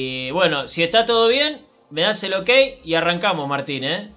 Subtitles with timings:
[0.00, 2.48] Y bueno, si está todo bien, me das el ok
[2.84, 4.08] y arrancamos, Martín, ¿eh?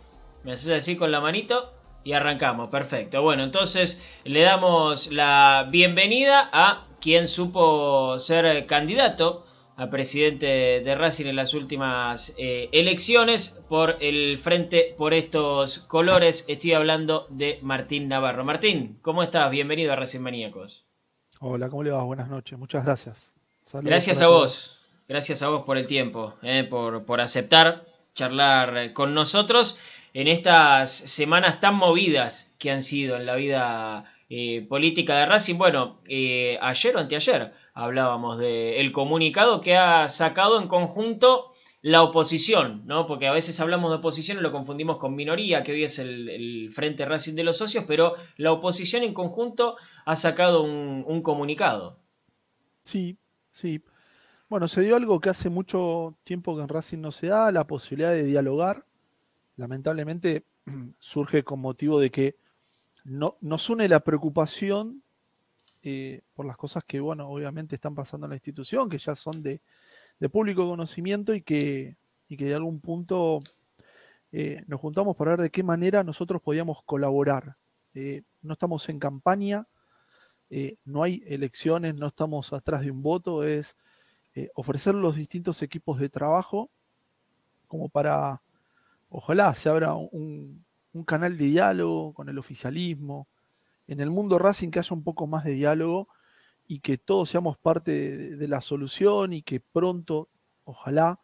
[0.44, 1.74] Me haces así con la manito
[2.04, 3.24] y arrancamos, perfecto.
[3.24, 11.26] Bueno, entonces le damos la bienvenida a quien supo ser candidato a presidente de Racing
[11.26, 16.46] en las últimas eh, elecciones por el frente por estos colores.
[16.48, 18.46] Estoy hablando de Martín Navarro.
[18.46, 19.50] Martín, ¿cómo estás?
[19.50, 20.86] Bienvenido a Racing Maníacos.
[21.40, 22.04] Hola, ¿cómo le va?
[22.04, 23.34] Buenas noches, muchas gracias.
[23.82, 24.78] gracias a vos.
[25.08, 29.78] Gracias a vos por el tiempo, eh, por, por aceptar charlar con nosotros
[30.14, 35.58] en estas semanas tan movidas que han sido en la vida eh, política de Racing.
[35.58, 42.84] Bueno, eh, ayer o anteayer hablábamos del comunicado que ha sacado en conjunto la oposición,
[42.86, 43.08] ¿no?
[43.08, 46.70] Porque a veces hablamos de oposición y lo confundimos con minoría, que hoy es el,
[46.72, 52.00] Frente Racing de los Socios, pero la oposición en conjunto ha sacado un comunicado.
[52.84, 53.18] Sí,
[53.52, 53.82] sí.
[54.52, 57.66] Bueno, se dio algo que hace mucho tiempo que en Racing no se da, la
[57.66, 58.84] posibilidad de dialogar.
[59.56, 60.44] Lamentablemente
[61.00, 62.36] surge con motivo de que
[63.06, 65.04] no, nos une la preocupación
[65.84, 69.42] eh, por las cosas que, bueno, obviamente están pasando en la institución, que ya son
[69.42, 69.62] de,
[70.30, 71.96] público conocimiento y que,
[72.28, 73.40] y que de algún punto
[74.34, 77.56] eh, nos juntamos para ver de qué manera nosotros podíamos colaborar.
[77.94, 79.66] Eh, no estamos en campaña,
[80.84, 83.78] no hay elecciones, no estamos atrás de un voto, es
[84.34, 86.70] eh, ofrecer los distintos equipos de trabajo
[87.68, 88.42] como para,
[89.10, 90.66] ojalá se abra un,
[91.06, 93.28] canal de diálogo con el oficialismo,
[93.88, 96.10] en el mundo Racing que haya un poco más de diálogo
[96.68, 100.28] y que todos seamos parte de, la solución y que pronto,
[100.66, 101.20] ojalá,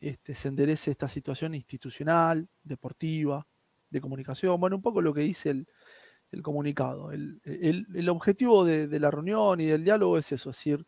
[0.00, 3.46] este, se enderece esta situación institucional, deportiva,
[3.90, 4.60] de comunicación.
[4.60, 7.10] Bueno, un poco lo que dice el, comunicado.
[7.10, 10.86] El, objetivo de, de, la reunión y del diálogo es eso, es decir,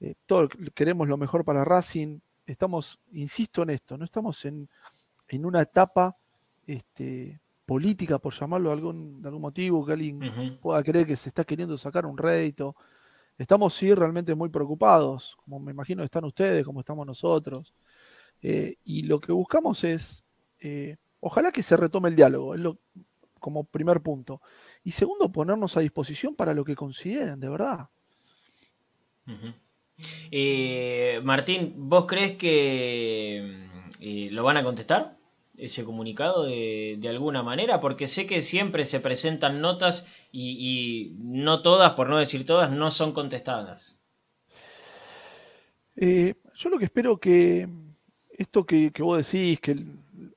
[0.00, 2.20] eh, todos queremos lo mejor para Racing.
[2.46, 4.68] Estamos, insisto en esto, no estamos en,
[5.44, 6.16] una etapa
[6.66, 11.28] este, política, por llamarlo de algún, de algún motivo, que alguien pueda creer que se
[11.28, 12.74] está queriendo sacar un rédito.
[13.38, 17.72] Estamos sí realmente muy preocupados, como me imagino están ustedes, como estamos nosotros.
[18.42, 20.24] Eh, y lo que buscamos es,
[20.58, 22.78] eh, ojalá que se retome el diálogo, es lo,
[23.38, 24.40] como primer punto.
[24.82, 27.88] Y segundo, ponernos a disposición para lo que consideren, de verdad.
[30.30, 33.56] Eh, Martín, ¿vos crees que
[34.00, 35.20] eh, lo van a contestar?
[35.60, 41.92] ese comunicado de, alguna manera, porque sé que siempre se presentan notas y, no todas,
[41.92, 44.02] por no decir todas, no son contestadas.
[45.96, 47.68] Eh, yo lo que espero que
[48.30, 49.76] esto que, vos decís, que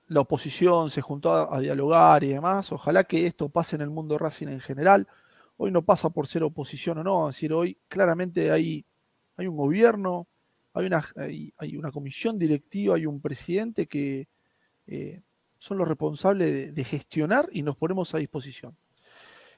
[0.09, 3.90] la oposición se juntó a, a, dialogar y demás, ojalá que esto pase en el
[3.90, 5.07] mundo Racing en general.
[5.56, 8.85] Hoy no pasa por ser oposición o no, es decir, hoy claramente hay
[9.38, 10.28] hay un gobierno,
[10.74, 14.28] hay una, comisión directiva, hay un presidente que
[14.88, 15.22] eh,
[15.58, 18.76] son los responsables de, gestionar y nos ponemos a disposición.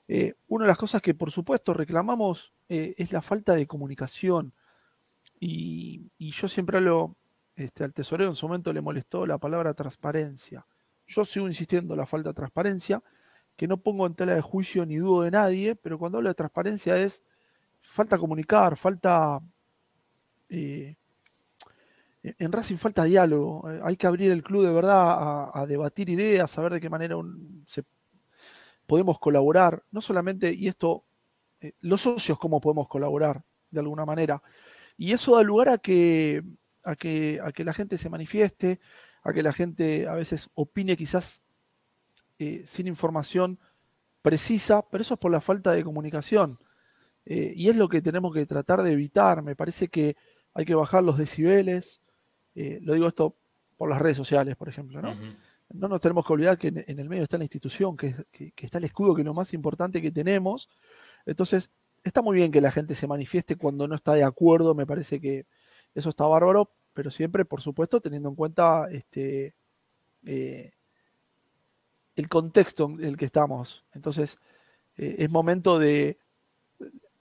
[0.08, 4.54] Eh, una de las cosas que por supuesto reclamamos eh, es la falta de comunicación.
[5.40, 7.16] Y, yo siempre hablo,
[7.56, 10.66] este, al tesorero en su momento le molestó la palabra transparencia.
[11.08, 13.02] Yo sigo insistiendo en la falta de transparencia,
[13.56, 16.36] que no pongo en tela de juicio ni dudo de nadie, pero cuando hablo de
[16.36, 17.24] transparencia es
[17.80, 19.40] falta comunicar, falta
[22.26, 26.10] eh, en Racing falta diálogo, eh, hay que abrir el club de verdad a, debatir
[26.10, 27.16] ideas, a ver de qué manera
[28.88, 31.04] podemos colaborar, no solamente, y esto,
[31.62, 34.42] eh, los socios, cómo podemos colaborar de alguna manera.
[34.98, 36.44] Y eso da lugar a que,
[36.84, 38.80] a que, a que la gente se manifieste,
[39.24, 41.44] a que la gente a veces opine quizás
[42.66, 43.60] sin información
[44.22, 46.60] precisa, pero eso es por la falta de comunicación.
[47.26, 49.42] y es lo que tenemos que tratar de evitar.
[49.42, 50.16] Me parece que
[50.56, 52.02] hay que bajar los decibeles.
[52.56, 53.36] Eh, lo digo esto
[53.78, 55.02] por las redes sociales, por ejemplo.
[55.02, 55.14] No,
[55.74, 58.16] no nos tenemos que olvidar que en, el medio está la institución, que,
[58.58, 60.70] está el escudo, que es lo más importante que tenemos.
[61.26, 61.70] Entonces,
[62.04, 65.20] está muy bien que la gente se manifieste cuando no está de acuerdo, me parece
[65.20, 65.46] que
[65.94, 69.56] eso está bárbaro, pero siempre, por supuesto, teniendo en cuenta este,
[70.26, 70.72] eh,
[72.16, 73.84] el contexto en el que estamos.
[73.94, 74.38] Entonces,
[74.96, 76.18] eh, es momento de,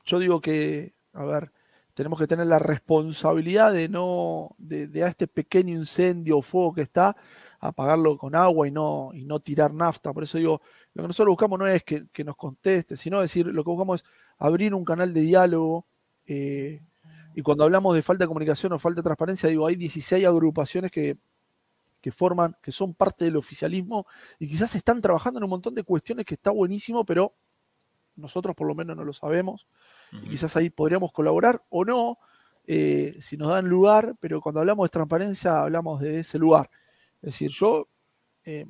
[0.05, 1.51] yo digo que, a ver,
[1.95, 6.83] tenemos que tener la responsabilidad de no, de, a este pequeño incendio o fuego que
[6.83, 7.17] está,
[7.61, 10.13] apagarlo con agua y no, y no tirar nafta.
[10.13, 10.61] Por eso digo,
[10.93, 14.11] lo que nosotros buscamos no es que, nos conteste, sino decir, lo que buscamos es
[14.39, 15.87] abrir un canal de diálogo.
[16.27, 16.83] Eh,
[17.37, 20.91] y cuando hablamos de falta de comunicación o falta de transparencia, digo, hay 16 agrupaciones
[20.91, 21.17] que,
[22.01, 24.07] que forman, que son parte del oficialismo
[24.39, 27.35] y quizás están trabajando en un montón de cuestiones que está buenísimo, pero
[28.17, 29.67] nosotros por lo menos no lo sabemos
[30.13, 32.19] y quizás ahí podríamos colaborar o no.
[32.67, 36.71] eh, si nos dan lugar, pero cuando hablamos de transparencia hablamos de ese lugar.
[37.17, 37.89] Es decir, yo,
[38.45, 38.67] eh,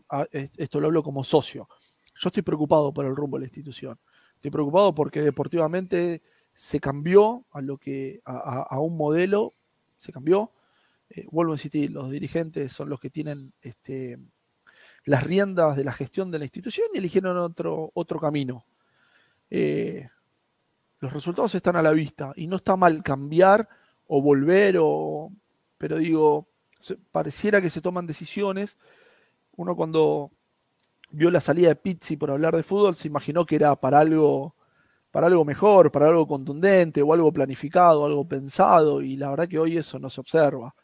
[0.56, 1.68] esto lo hablo como socio,
[2.16, 3.98] yo estoy preocupado por el rumbo de la institución.
[4.36, 6.22] Estoy preocupado porque deportivamente
[6.54, 9.52] se cambió a, lo que, a, un modelo,
[9.96, 10.52] se cambió.
[11.08, 14.18] Eh, vuelvo a insistir, los dirigentes son los que tienen este,
[15.04, 18.64] las riendas de la gestión de la institución y eligieron otro, otro camino.
[19.50, 20.08] Eh,
[21.00, 23.68] los resultados están a la vista y no está mal cambiar
[24.06, 25.30] o volver, o,
[25.78, 26.48] pero digo,
[27.12, 28.76] pareciera que se toman decisiones.
[29.56, 30.30] Uno cuando
[31.10, 34.54] vio la salida de Pizzi por hablar de fútbol se imaginó que era para algo,
[35.10, 39.58] para algo mejor, para algo contundente o algo planificado, algo pensado y la verdad que
[39.58, 40.74] hoy eso no se observa.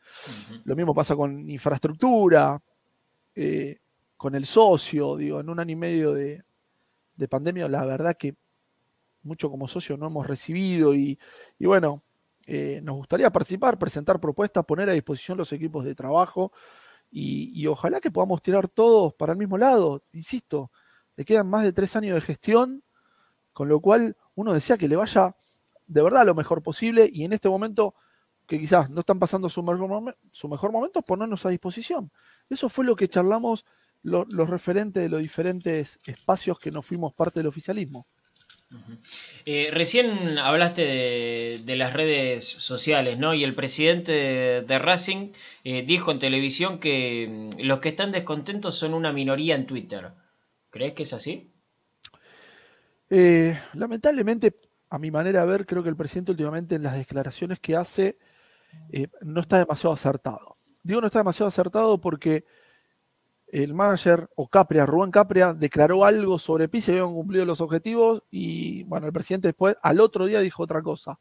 [0.64, 2.60] Lo mismo pasa con infraestructura.
[3.34, 3.78] Eh,
[4.20, 6.44] con el socio, digo, en un año y medio de,
[7.26, 8.34] pandemia, la verdad que
[9.22, 11.18] mucho como socio no hemos recibido y,
[11.58, 12.02] bueno,
[12.46, 16.52] eh, nos gustaría participar, presentar propuestas, poner a disposición los equipos de trabajo
[17.10, 20.02] y, ojalá que podamos tirar todos para el mismo lado.
[20.12, 20.70] Insisto,
[21.16, 22.82] le quedan más de tres años de gestión,
[23.52, 25.34] con lo cual uno desea que le vaya
[25.86, 27.94] de verdad lo mejor posible y en este momento
[28.46, 32.10] que quizás no están pasando su mejor, su mejor momento, ponernos a disposición.
[32.48, 33.64] Eso fue lo que charlamos
[34.02, 38.06] los referentes de los diferentes espacios que nos fuimos parte del oficialismo.
[39.46, 43.34] Eh, recién hablaste de, las redes sociales, ¿no?
[43.34, 45.32] Y el presidente de, Racing
[45.64, 50.12] eh, dijo en televisión que mm, los que están descontentos son una minoría en Twitter.
[50.70, 51.52] ¿Crees que es así?
[53.08, 57.58] Eh, lamentablemente, a mi manera de ver, creo que el presidente últimamente en las declaraciones
[57.58, 58.18] que hace
[59.22, 60.56] no está demasiado acertado.
[60.84, 62.44] Digo no está demasiado acertado porque
[63.52, 68.84] el manager o Capria, Rubén Capria, declaró algo sobre Pizzi, habían cumplido los objetivos y
[68.84, 71.18] bueno, el presidente después al otro día dijo otra cosa.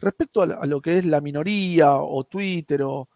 [0.00, 3.08] Respecto a, lo que es la minoría o Twitter, o,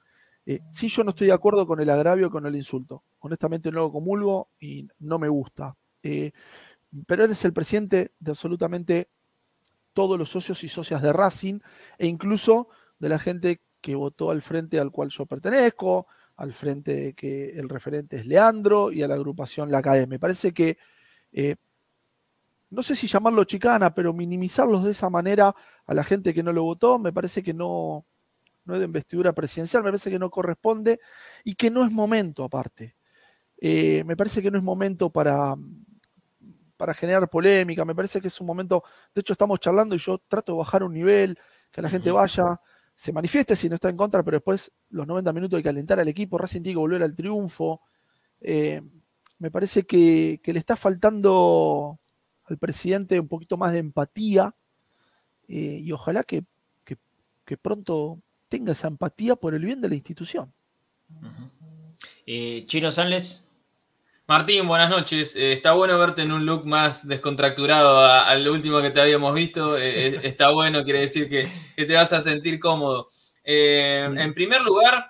[0.46, 3.02] eh, sí yo no estoy de acuerdo con el agravio, con el insulto.
[3.20, 5.74] Honestamente no lo comulgo y no me gusta.
[6.02, 6.32] Eh,
[7.06, 9.08] pero él es el presidente de absolutamente
[9.94, 11.60] todos los socios y socias de Racing
[11.98, 12.68] e incluso
[12.98, 16.06] de la gente que votó al frente al cual yo pertenezco,
[16.36, 20.06] al frente que el referente es Leandro y a la agrupación La Academia.
[20.06, 20.78] Me parece que,
[21.32, 21.56] eh,
[22.70, 25.54] no sé si llamarlo chicana, pero minimizarlos de esa manera
[25.86, 28.04] a la gente que no lo votó, me parece que no,
[28.64, 31.00] no es de investidura presidencial, me parece que no corresponde
[31.44, 32.96] y que no es momento aparte.
[33.58, 35.54] Eh, me parece que no es momento para,
[36.76, 38.82] para generar polémica, me parece que es un momento,
[39.14, 41.38] de hecho estamos charlando y yo trato de bajar un nivel,
[41.70, 42.60] que la gente vaya
[42.96, 46.08] se manifieste si no está en contra, pero después los 90 minutos de calentar al
[46.08, 47.80] equipo, Racing tiene que volver al triunfo.
[48.40, 48.80] Eh,
[49.38, 51.98] me parece que, le está faltando
[52.44, 54.54] al presidente un poquito más de empatía
[55.48, 56.44] eh, y ojalá que,
[57.60, 58.18] pronto
[58.48, 60.52] tenga esa empatía por el bien de la institución.
[62.26, 63.43] Eh, Chino Sanles.
[64.26, 65.36] Martín, buenas noches.
[65.36, 69.76] Eh, está bueno verte en un look más descontracturado al último que te habíamos visto.
[69.76, 73.06] Eh, eh, está bueno, quiere decir que, te vas a sentir cómodo.
[73.44, 75.04] en primer lugar,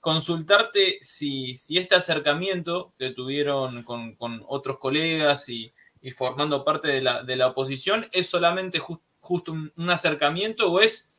[0.00, 5.72] consultarte si, este acercamiento que tuvieron con, otros colegas y,
[6.14, 7.00] formando parte de
[7.36, 11.14] la, oposición es solamente justo un, acercamiento o es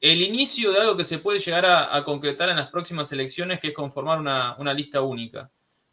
[0.00, 3.68] el inicio de algo que se puede llegar a, concretar en las próximas elecciones, que
[3.68, 5.52] es conformar una lista única.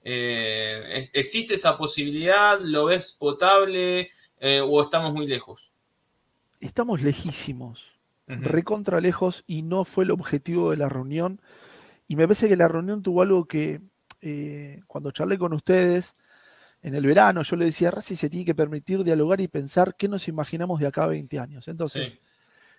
[0.10, 2.62] Eh, ¿Existe esa posibilidad?
[2.62, 4.10] ¿Lo ves potable
[4.40, 5.74] eh, o estamos muy lejos?
[6.62, 7.84] Estamos lejísimos,
[8.26, 11.42] recontra lejos y no fue el objetivo de la reunión.
[12.08, 13.82] Y me parece que la reunión tuvo algo que
[14.22, 16.16] eh, cuando charlé con ustedes
[16.82, 20.08] en el verano, yo le decía, Racing se tiene que permitir dialogar y pensar qué
[20.08, 21.68] nos imaginamos de acá a 20 años.
[21.68, 22.18] Entonces,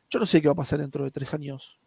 [0.09, 1.79] yo no sé qué va a pasar dentro de tres años,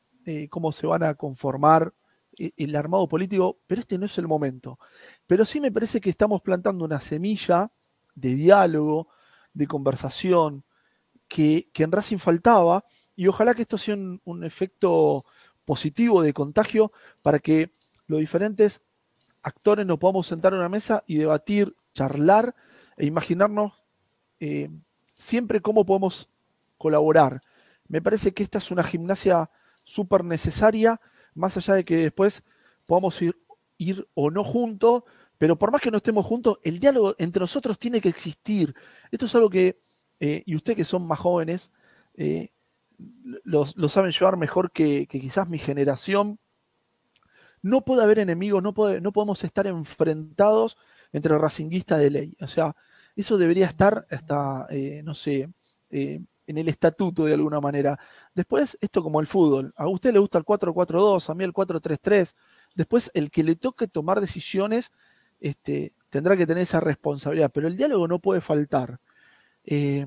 [0.51, 1.95] cómo se van a conformar
[2.37, 4.79] el armado político, pero este no es el momento.
[5.27, 7.71] Pero sí me parece que estamos plantando una semilla
[8.15, 9.09] de diálogo,
[9.53, 10.63] de conversación,
[11.27, 12.85] que, en Racing faltaba,
[13.15, 15.25] y ojalá que esto sea un, efecto
[15.65, 17.71] positivo de contagio para que
[18.07, 18.81] los diferentes
[19.41, 22.55] actores nos podamos sentar en una mesa y debatir, charlar
[22.97, 23.73] e imaginarnos
[24.39, 24.69] eh,
[25.13, 26.29] siempre cómo podemos
[26.77, 27.39] colaborar.
[27.87, 29.49] Me parece que esta es una gimnasia
[29.83, 30.99] súper necesaria
[31.33, 32.43] más allá de que después
[32.85, 33.35] podamos ir,
[33.77, 35.03] ir o no juntos,
[35.37, 38.75] pero por más que no estemos juntos, el diálogo entre nosotros tiene que existir.
[39.09, 39.81] Esto es algo que,
[40.19, 41.71] eh, y ustedes que son más jóvenes,
[42.13, 42.49] eh,
[43.43, 46.39] lo, saben llevar mejor que, quizás mi generación.
[47.63, 50.77] No puede haber enemigos, no, puede, no podemos estar enfrentados
[51.11, 52.37] entre racinguistas de ley.
[52.41, 52.75] O sea,
[53.15, 55.49] eso debería estar hasta, eh, no sé,
[56.51, 57.99] en el estatuto de alguna manera.
[58.35, 59.73] Después, esto como el fútbol.
[59.75, 62.35] A usted le gusta el 4-4-2, a mí el 4-3-3.
[62.75, 64.91] Después, el que le toque tomar decisiones
[65.39, 68.99] este, tendrá que tener esa responsabilidad, pero el diálogo no puede faltar.
[69.65, 70.05] Eh,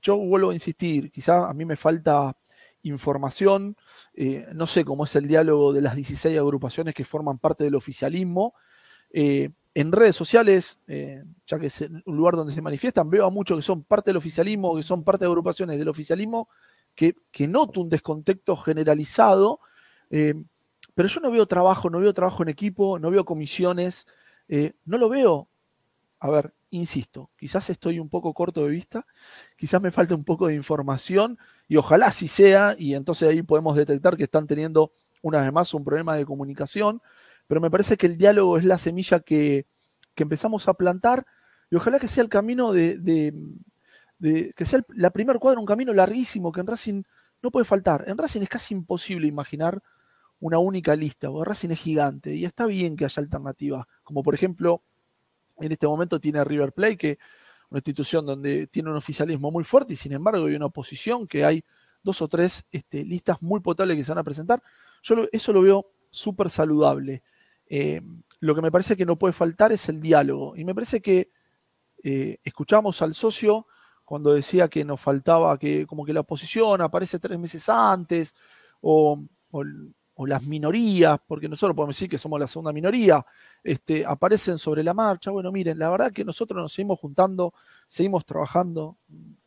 [0.00, 2.36] yo vuelvo a insistir, quizá a mí me falta
[2.82, 3.76] información,
[4.14, 7.74] eh, no sé cómo es el diálogo de las 16 agrupaciones que forman parte del
[7.74, 8.54] oficialismo.
[9.10, 10.78] Eh, en redes sociales,
[11.46, 14.18] ya que es un lugar donde se manifiestan, veo a muchos que son parte del
[14.18, 16.48] oficialismo, que son parte de agrupaciones del oficialismo,
[16.94, 17.14] que,
[17.48, 19.60] noto un descontexto generalizado,
[20.10, 24.06] pero yo no veo trabajo, no veo trabajo en equipo, no veo comisiones,
[24.84, 25.48] no lo veo.
[26.20, 29.06] A ver, insisto, quizás estoy un poco corto de vista,
[29.56, 33.74] quizás me falta un poco de información y ojalá así sea y entonces ahí podemos
[33.74, 37.00] detectar que están teniendo una vez más un problema de comunicación,
[37.52, 39.66] pero me parece que el diálogo es la semilla que,
[40.16, 41.26] empezamos a plantar
[41.70, 43.34] y ojalá que sea el camino de,
[44.56, 47.02] que sea la primer cuadra, un camino larguísimo que en Racing
[47.42, 48.04] no puede faltar.
[48.06, 49.82] En Racing es casi imposible imaginar
[50.40, 54.34] una única lista, porque Racing es gigante y está bien que haya alternativas, como por
[54.34, 54.82] ejemplo
[55.60, 57.18] en este momento tiene River Plate, que
[57.68, 61.44] una institución donde tiene un oficialismo muy fuerte y sin embargo hay una oposición que
[61.44, 61.62] hay
[62.02, 64.62] dos o tres este, listas muy potables que se van a presentar.
[65.02, 67.22] Yo eso lo veo súper saludable.
[67.74, 68.02] Eh,
[68.40, 70.54] lo que me parece que no puede faltar es el diálogo.
[70.56, 71.30] Y me parece que
[72.04, 73.66] eh, escuchamos al socio
[74.04, 78.34] cuando decía que nos faltaba que como que la oposición aparece tres meses antes
[78.82, 79.18] o,
[80.26, 83.24] las minorías, porque nosotros podemos decir que somos la segunda minoría,
[83.64, 85.32] este, aparecen sobre la marcha.
[85.32, 87.54] Bueno, miren, la verdad que nosotros nos seguimos juntando,
[87.88, 88.98] seguimos trabajando.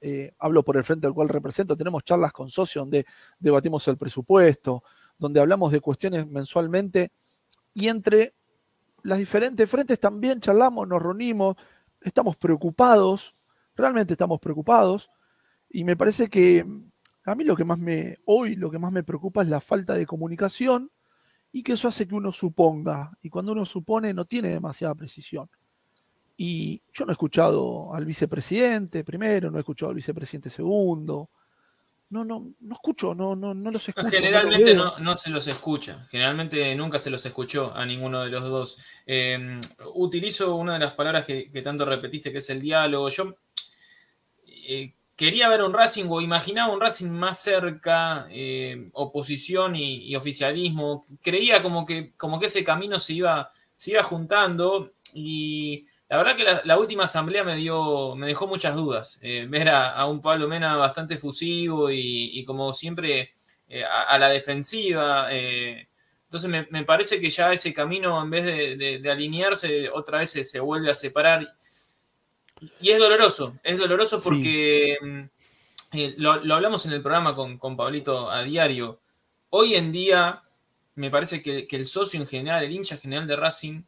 [0.02, 3.06] Eh, hablo por el frente al cual represento, tenemos charlas con socios donde
[3.40, 4.84] debatimos el presupuesto,
[5.18, 7.12] donde hablamos de cuestiones mensualmente
[7.76, 8.34] y entre
[9.04, 11.56] las diferentes frentes también charlamos, nos reunimos,
[12.02, 13.36] estamos preocupados,
[13.76, 15.12] realmente estamos preocupados
[15.70, 16.66] y me parece que
[17.26, 19.94] a mí lo que más me, hoy lo que más me preocupa es la falta
[19.94, 20.90] de comunicación
[21.52, 23.12] y que eso hace que uno suponga.
[23.22, 25.50] Y cuando uno supone no tiene demasiada precisión.
[26.38, 31.30] Y yo no he escuchado al vicepresidente primero, no he escuchado al vicepresidente segundo.
[32.16, 34.10] No, no, no escucho, no, no, no los escucho.
[34.10, 38.78] Generalmente no, se los escucha, generalmente nunca se los escuchó a ninguno de los dos.
[39.06, 39.60] Em,
[39.96, 43.10] utilizo una de las palabras que, tanto repetiste, que es el diálogo.
[43.10, 43.36] Yo
[44.48, 51.06] eh, quería ver un Racing o imaginaba un Racing más cerca, eh, oposición y, oficialismo.
[51.22, 56.36] Creía como que, como que ese camino se iba, se iba juntando y la verdad
[56.36, 59.20] que la, última asamblea me, dio, me dejó muchas dudas.
[59.22, 63.32] Eh, ver a, un Pablo Mena bastante fusivo y, como siempre
[63.68, 65.28] eh, a, la defensiva.
[65.32, 70.92] entonces me, parece que ya ese camino, en vez de, alinearse, otra vez se vuelve
[70.92, 71.48] a separar.
[72.80, 75.22] Y es doloroso, es doloroso porque mm,
[75.94, 79.02] eh, lo, hablamos en el programa con, Pablito a diario.
[79.50, 80.42] Hoy en día,
[80.96, 83.84] me parece que, el socio en general, el hincha general de Racing,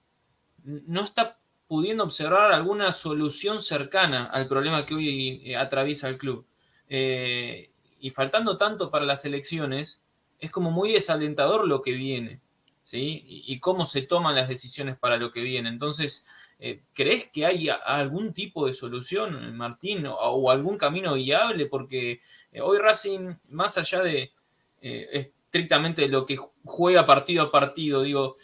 [0.64, 6.46] no está pudiendo observar alguna solución cercana al problema que hoy eh, atraviesa el club.
[6.90, 10.06] Eh, y faltando tanto para las elecciones,
[10.40, 12.40] es como muy desalentador lo que viene,
[12.84, 13.24] ¿sí?
[13.26, 15.68] Y, cómo se toman las decisiones para lo que viene.
[15.70, 16.28] Entonces,
[16.60, 21.66] eh, ¿Crees que hay algún tipo de solución, Martín, o, algún camino viable?
[21.66, 22.20] Porque
[22.62, 24.32] hoy Racing, más allá de
[24.80, 28.36] estrictamente lo que juega partido a partido, digo,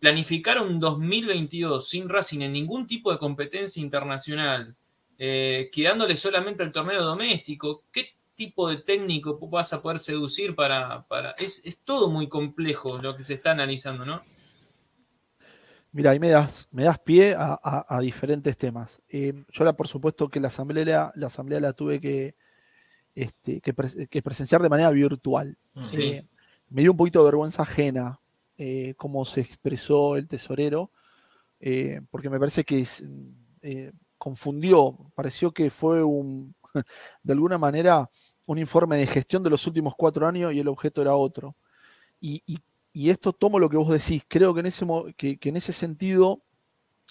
[0.00, 4.74] planificar un 2022 sin Racing en ningún tipo de competencia internacional,
[5.18, 11.06] quedándole solamente al torneo doméstico, ¿qué tipo de técnico vas a poder seducir para...
[11.06, 11.32] para...
[11.32, 14.22] Es, es todo muy complejo lo que se está analizando, ¿no?
[15.92, 19.02] Mira, ahí me das, me das pie a, diferentes temas.
[19.08, 22.36] Eh, yo, la, por supuesto, que la asamblea, la asamblea la tuve que,
[23.14, 25.58] este, que, presenciar de manera virtual.
[25.74, 25.82] Mm.
[25.98, 26.26] Eh,
[26.68, 28.20] me dio un poquito de vergüenza ajena
[28.60, 30.92] eh, cómo se expresó el tesorero,
[32.10, 32.86] porque me parece que
[34.16, 36.54] confundió, pareció que fue un,
[37.22, 38.10] de alguna manera,
[38.46, 41.56] un informe de gestión de los últimos cuatro años y el objeto era otro.
[42.20, 42.42] Y,
[42.92, 44.84] esto tomo lo que vos decís, creo que en ese,
[45.16, 46.42] que, en ese sentido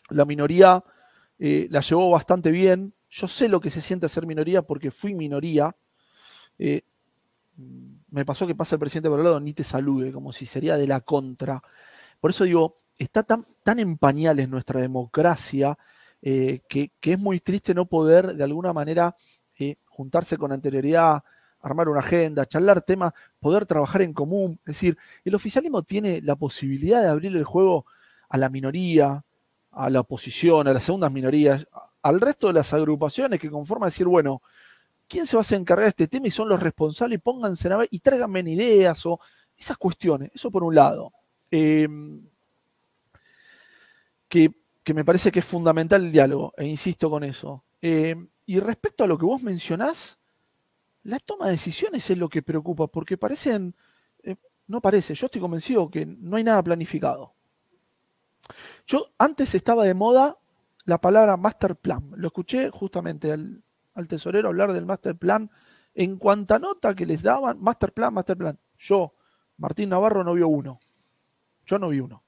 [0.10, 0.84] la minoría
[1.40, 2.94] eh, la llevó bastante bien.
[3.10, 5.76] Yo sé lo que se siente ser minoría porque fui minoría.
[6.58, 6.82] Eh,
[8.12, 10.78] me pasó que pasa el presidente por el lado, ni te salude, como si sería
[10.78, 11.62] de la contra.
[12.20, 15.78] Por eso digo, está tan, tan en pañales nuestra democracia
[16.22, 19.16] eh, que, que, es muy triste no poder de alguna manera
[19.86, 21.22] juntarse con anterioridad
[21.62, 24.60] armar una agenda, charlar temas, poder trabajar en común.
[24.62, 27.86] Es decir, el oficialismo tiene la posibilidad de abrir el juego
[28.30, 29.24] a la minoría,
[29.72, 31.68] a la oposición, a las segundas minorías,
[32.02, 34.42] al resto de las agrupaciones que conforman decir, bueno,
[35.10, 37.20] ¿quién se va a encargar de este tema y son los responsables?
[37.20, 39.20] Pónganse a ver y tráiganme ideas o
[39.58, 40.32] esas cuestiones.
[40.34, 41.12] Eso por un lado.
[41.52, 42.22] Em,
[44.30, 44.54] que,
[44.94, 47.64] me parece que es fundamental el diálogo, e insisto con eso.
[47.82, 50.18] Em, y respecto a lo que vos mencionás,
[51.04, 53.76] la toma de decisiones es lo que preocupa, porque parecen,
[54.24, 54.36] eh,
[54.68, 57.34] no parece, yo estoy convencido que no hay nada planificado.
[58.88, 60.38] Yo antes estaba de moda
[60.86, 62.12] la palabra master plan.
[62.16, 63.64] Lo escuché justamente al,
[64.08, 65.50] tesorero hablar del master plan.
[65.94, 68.60] En cuanta nota que les daban, master plan, master plan.
[68.78, 69.14] Yo,
[69.58, 70.80] Martín Navarro, no vio uno.
[71.66, 72.24] Yo no vi uno.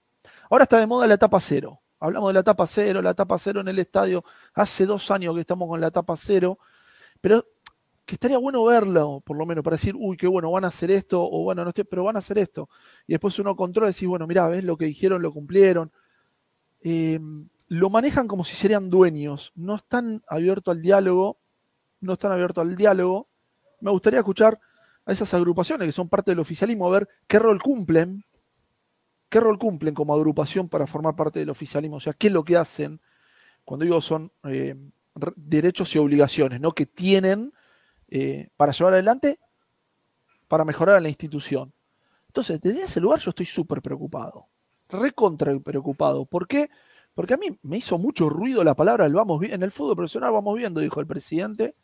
[0.50, 1.80] Ahora está de moda la etapa cero.
[2.00, 4.24] Hablamos de la etapa cero, la etapa cero en el estadio.
[4.54, 6.60] Hace dos años que estamos con la etapa cero.
[7.22, 7.46] Pero
[8.06, 10.92] que estaría bueno verlo, por lo menos, para decir, uy, qué bueno, van a hacer
[10.92, 12.68] esto, o bueno, no estoy, pero van a hacer esto.
[13.08, 15.92] Y después uno controla y decís, bueno, mira, ves lo que dijeron, lo cumplieron.
[16.82, 21.38] Em, lo manejan como si serían dueños, no están abiertos al diálogo,
[22.02, 23.30] no están abiertos al diálogo.
[23.80, 24.60] Me gustaría escuchar
[25.06, 28.24] a esas agrupaciones que son parte del oficialismo, a ver qué rol cumplen,
[29.30, 32.44] qué rol cumplen como agrupación para formar parte del oficialismo, o sea, qué es lo
[32.44, 33.02] que hacen,
[33.64, 34.76] cuando digo son eh,
[35.36, 36.74] derechos y obligaciones, ¿no?
[36.74, 37.54] Que tienen
[38.10, 39.40] eh, para llevar adelante,
[40.48, 41.74] para mejorar a la institución.
[42.28, 44.48] Entonces, desde ese lugar yo estoy súper preocupado
[44.92, 46.26] recontra preocupado.
[46.26, 46.70] ¿Por qué?
[47.14, 50.58] Porque a mí me hizo mucho ruido la palabra vamos en el fútbol profesional vamos
[50.58, 51.76] viendo, dijo el presidente.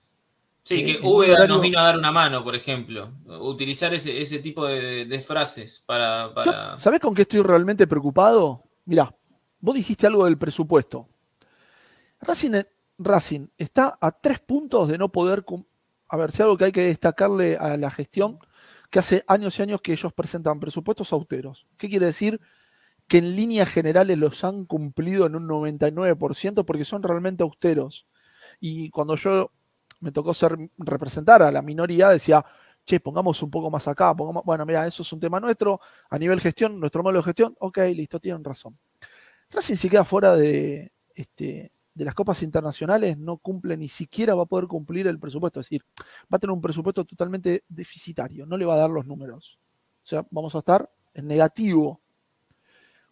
[0.68, 3.14] Sí, que eh, nos vino a dar una mano, por ejemplo.
[3.40, 6.34] Utilizar ese, tipo de, frases para.
[6.34, 6.76] para...
[6.76, 8.66] ¿Sabés con qué estoy realmente preocupado?
[8.84, 9.16] Mirá,
[9.62, 11.08] vos dijiste algo del presupuesto.
[12.20, 12.64] Racing,
[12.98, 15.46] Racing está a tres puntos de no poder.
[16.10, 18.38] A ver, si algo que hay que destacarle a la gestión,
[18.90, 21.66] que hace años y años que ellos presentan presupuestos austeros.
[21.78, 22.42] ¿Qué quiere decir?
[23.08, 28.06] que en líneas generales los han cumplido en un 99% porque son realmente austeros.
[28.60, 29.52] Y cuando yo
[30.00, 32.44] me tocó ser representar a la minoría, decía,
[32.86, 36.18] che, pongamos un poco más acá, pongamos, bueno, mira, eso es un tema nuestro, a
[36.18, 38.78] nivel gestión, nuestro modelo de gestión, ok, listo, tienen razón.
[39.50, 44.44] Racing si queda fuera de, este, de las copas internacionales, no cumple, ni siquiera va
[44.44, 45.84] a poder cumplir el presupuesto, es decir,
[46.32, 49.60] va a tener un presupuesto totalmente deficitario, no le va a dar los números.
[50.04, 52.00] O sea, vamos a estar en negativo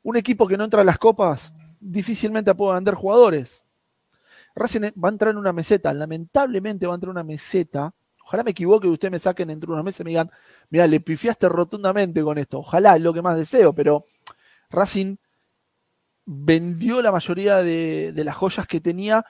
[0.05, 3.64] un equipo que no entra a las copas difícilmente puede vender jugadores.
[4.55, 7.93] Racing va a entrar en una meseta, lamentablemente va a entrar en una meseta.
[8.23, 10.31] Ojalá me equivoque y ustedes me saquen entre unos meses y me digan,
[10.69, 12.59] mira, le pifiaste rotundamente con esto.
[12.59, 14.05] Ojalá es lo que más deseo, pero
[14.69, 15.17] Racing
[16.25, 19.23] vendió la mayoría de, de las joyas que tenía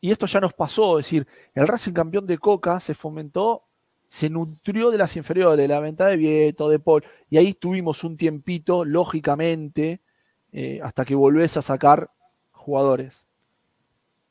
[0.00, 0.98] y esto ya nos pasó.
[0.98, 3.64] Es decir, el Racing campeón de Coca se fomentó,
[4.08, 8.16] se nutrió de las inferiores, la venta de Vieto, de Paul, y ahí tuvimos un
[8.16, 10.02] tiempito, lógicamente,
[10.50, 12.10] eh, hasta que volvés a sacar
[12.50, 13.24] jugadores.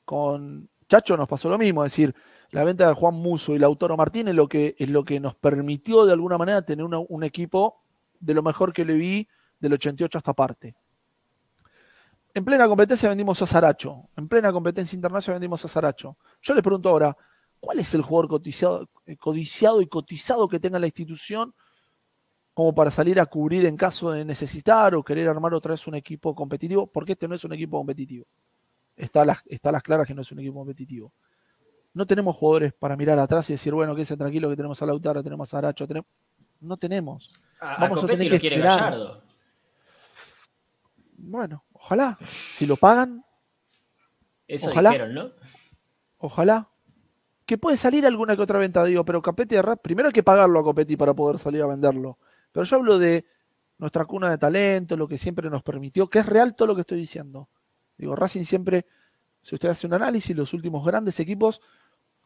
[0.06, 2.14] Con Chacho nos pasó lo mismo, es decir,
[2.52, 5.36] la venta de Juan Muso y Lautaro Martín es lo que, es lo que nos
[5.36, 7.82] permitió de alguna manera tener un equipo
[8.20, 9.28] de lo mejor que le vi
[9.60, 10.76] del 88 hasta parte.
[12.34, 14.10] En plena competencia vendimos a Saracho.
[14.16, 16.18] En plena competencia internacional vendimos a Saracho.
[16.42, 17.16] Yo les pregunto ahora,
[17.60, 18.42] ¿cuál es el jugador
[19.06, 21.54] eh, codiciado y cotizado que tenga la institución
[22.54, 25.96] como para salir a cubrir en caso de necesitar o querer armar otra vez un
[25.96, 28.26] equipo competitivo, porque este no es un equipo competitivo.
[28.96, 31.14] Está a las, está las claras que no es un equipo competitivo.
[31.94, 35.24] No tenemos jugadores para mirar atrás y decir, bueno, quédense tranquilo que tenemos a Lautaro,
[35.24, 36.08] tenemos a Aracho, tenemos...
[36.62, 37.30] no tenemos.
[37.80, 39.24] Vamos a, tener que quiere Gallardo.
[41.18, 42.18] Bueno, ojalá.
[42.56, 43.24] Si lo pagan.
[44.48, 45.32] Eso ojalá, dijeron, ¿no?
[46.18, 46.70] Ojalá.
[47.46, 50.64] Que puede salir alguna que otra venta, digo, pero Capetti, primero hay que pagarlo a
[50.64, 52.18] Copetti para poder salir a venderlo.
[52.52, 53.26] Pero yo hablo de
[53.78, 56.82] nuestra cuna de talento, lo que siempre nos permitió, que es real todo lo que
[56.82, 57.50] estoy diciendo.
[58.02, 58.86] Digo, Racing siempre,
[59.42, 61.62] si usted hace un análisis, los últimos grandes equipos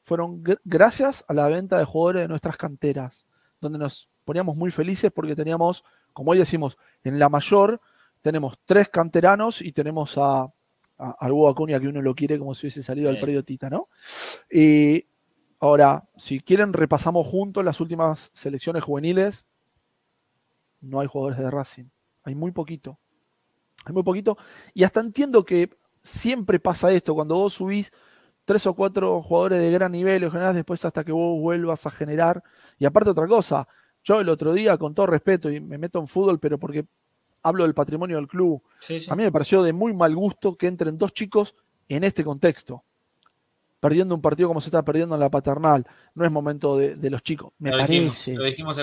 [0.02, 3.26] fueron gracias a la venta de jugadores de nuestras canteras,
[3.62, 5.84] donde nos poníamos muy felices porque teníamos,
[6.14, 7.80] como hoy decimos, en la mayor
[8.22, 10.52] tenemos tres canteranos y tenemos a, a,
[10.98, 13.90] a Acuña que uno lo quiere como si hubiese salido del predio Tita, ¿no?
[14.50, 15.06] Y
[15.60, 19.46] ahora, si quieren, repasamos juntos las últimas selecciones juveniles
[20.86, 21.86] no hay jugadores de Racing.
[22.24, 23.00] Hay muy poquito.
[23.86, 24.38] Hay muy poquito.
[24.74, 25.70] Y hasta entiendo que
[26.04, 27.92] siempre pasa esto, cuando vos subís
[28.44, 31.92] tres o cuatro jugadores de gran nivel, lo generás después hasta que vos vuelvas a
[31.92, 32.44] generar.
[32.78, 33.68] Y aparte otra cosa,
[34.04, 36.86] yo el otro día, con todo respeto, y me meto en fútbol, pero porque
[37.44, 38.62] hablo del patrimonio del club,
[39.10, 41.56] a mí me pareció de muy mal gusto que entren dos chicos
[41.88, 42.84] en este contexto.
[43.80, 45.86] Perdiendo un partido como se está perdiendo en la paternal.
[46.16, 47.54] No es momento de, los chicos.
[47.60, 48.36] Me parece.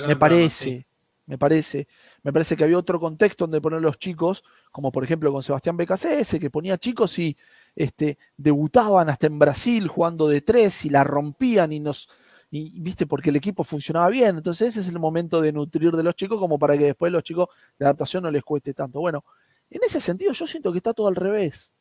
[0.07, 0.87] me parece
[1.27, 1.89] me parece.
[2.23, 5.77] Me parece que había otro contexto donde poner los chicos, como por ejemplo con Sebastián
[5.77, 7.37] BKCS, que ponía chicos y
[7.75, 12.09] este, debutaban hasta en Brasil jugando de tres y la rompían y nos
[12.51, 14.37] viste, porque el equipo funcionaba bien.
[14.37, 17.23] Entonces ese es el momento de nutrir de los chicos como para que después los
[17.23, 19.01] chicos la adaptación no les cueste tanto.
[19.01, 19.25] Bueno,
[19.71, 21.73] en ese sentido yo siento que está todo al revés.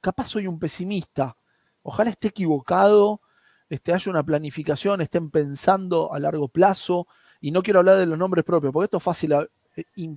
[0.00, 1.36] Capaz soy un pesimista.
[1.82, 3.20] Ojalá esté equivocado,
[3.68, 7.06] este, haya una planificación, estén pensando a largo plazo.
[7.40, 9.32] Y no quiero hablar de los nombres propios, porque esto es fácil
[9.76, 10.16] eh,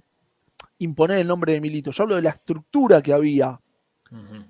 [0.80, 1.92] imponer el nombre de Milito.
[1.92, 3.60] Yo hablo de la estructura que había.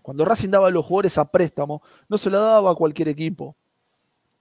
[0.04, 3.56] Cuando Racing daba a los jugadores a préstamo, no se lo daba a cualquier equipo.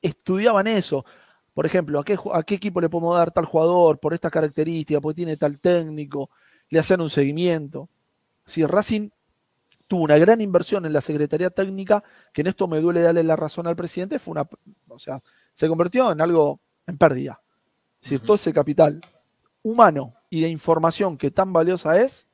[0.03, 1.07] Estudiaban eso.
[1.55, 5.01] Por ejemplo, ¿a qué, ¿a qué equipo le podemos dar tal jugador por esta característica,
[5.01, 6.29] porque tiene tal técnico?
[6.69, 7.89] Le hacían un seguimiento.
[8.45, 9.09] Si Racing
[9.89, 13.37] tuvo una gran inversión en la Secretaría Técnica, que en esto me duele darle la
[13.37, 14.49] razón al presidente, fue una,
[14.89, 15.19] o sea,
[15.55, 17.41] se convirtió en algo en pérdida.
[18.01, 19.01] Es decir, todo ese capital
[19.63, 22.29] humano y de información que tan valiosa es,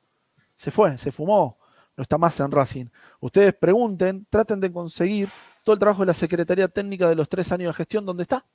[0.55, 1.57] se fue, se fumó,
[1.95, 2.85] no está más en Racing.
[3.19, 5.29] Ustedes pregunten, traten de conseguir
[5.63, 8.45] todo el trabajo de la Secretaría Técnica de los tres años de gestión, ¿dónde está?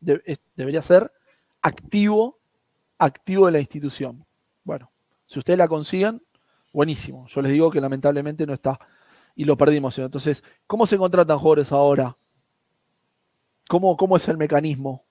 [0.00, 1.10] debería ser
[1.62, 2.38] activo,
[2.98, 4.24] activo de la institución.
[4.62, 4.90] Bueno,
[5.26, 6.22] si ustedes la consiguen,
[6.72, 7.26] buenísimo.
[7.28, 8.78] Yo les digo que lamentablemente no está
[9.34, 9.98] y lo perdimos.
[9.98, 12.16] Entonces, ¿cómo se contratan jugadores ahora?
[13.68, 15.04] ¿Cómo, cómo es el mecanismo?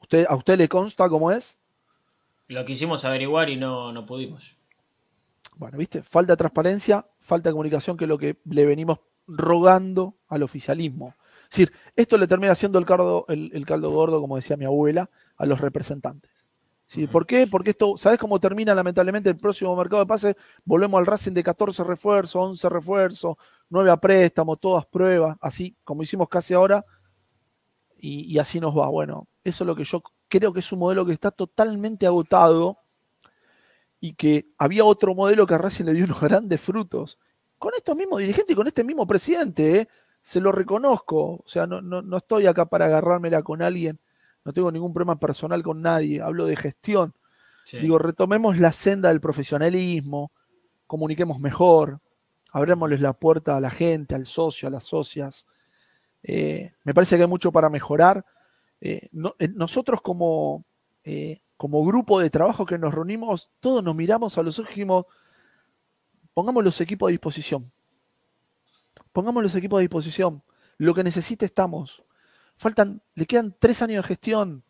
[0.00, 1.58] ¿Usted, ¿A usted le consta cómo es?
[2.48, 4.56] Lo quisimos averiguar y no, no pudimos.
[5.56, 6.02] Bueno, ¿viste?
[6.02, 11.14] Falta de transparencia, falta de comunicación, que es lo que le venimos rogando al oficialismo.
[11.44, 15.10] Es decir, esto le termina haciendo el caldo, el caldo gordo, como decía mi abuela,
[15.36, 16.40] a los representantes.
[17.12, 17.46] ¿Por qué?
[17.46, 20.34] Porque esto, ¿sabes cómo termina lamentablemente el próximo mercado de pases?
[20.64, 23.36] Volvemos al Racing de 14 refuerzos, 11 refuerzos,
[23.68, 26.84] 9 a préstamo, todas pruebas, así como hicimos casi ahora,
[28.00, 28.88] y, así nos va.
[28.88, 32.78] Bueno, eso es lo que yo creo que es un modelo que está totalmente agotado
[34.00, 37.18] y que había otro modelo que a Racing le dio unos grandes frutos.
[37.58, 39.88] Con estos mismos dirigentes y con este mismo presidente, ¿eh?
[40.22, 41.42] se lo reconozco.
[41.44, 44.00] O sea, no, no, no estoy acá para agarrármela con alguien
[44.44, 47.14] no tengo ningún problema personal con nadie, hablo de gestión.
[47.72, 50.32] Digo, retomemos la senda del profesionalismo,
[50.88, 52.00] comuniquemos mejor,
[52.50, 55.46] abrémosles la puerta a la gente, al socio, a las socias.
[56.22, 58.24] Eh, me parece que hay mucho para mejorar.
[58.80, 60.64] Eh, eh, nosotros como,
[61.56, 65.06] como grupo de trabajo que nos reunimos, todos nos miramos a los ojos y dijimos,
[66.34, 67.70] pongamos los equipos a disposición.
[69.12, 70.42] Pongamos los equipos a disposición.
[70.78, 72.02] Lo que necesite estamos.
[72.56, 74.62] Faltan, le quedan tres años de gestión.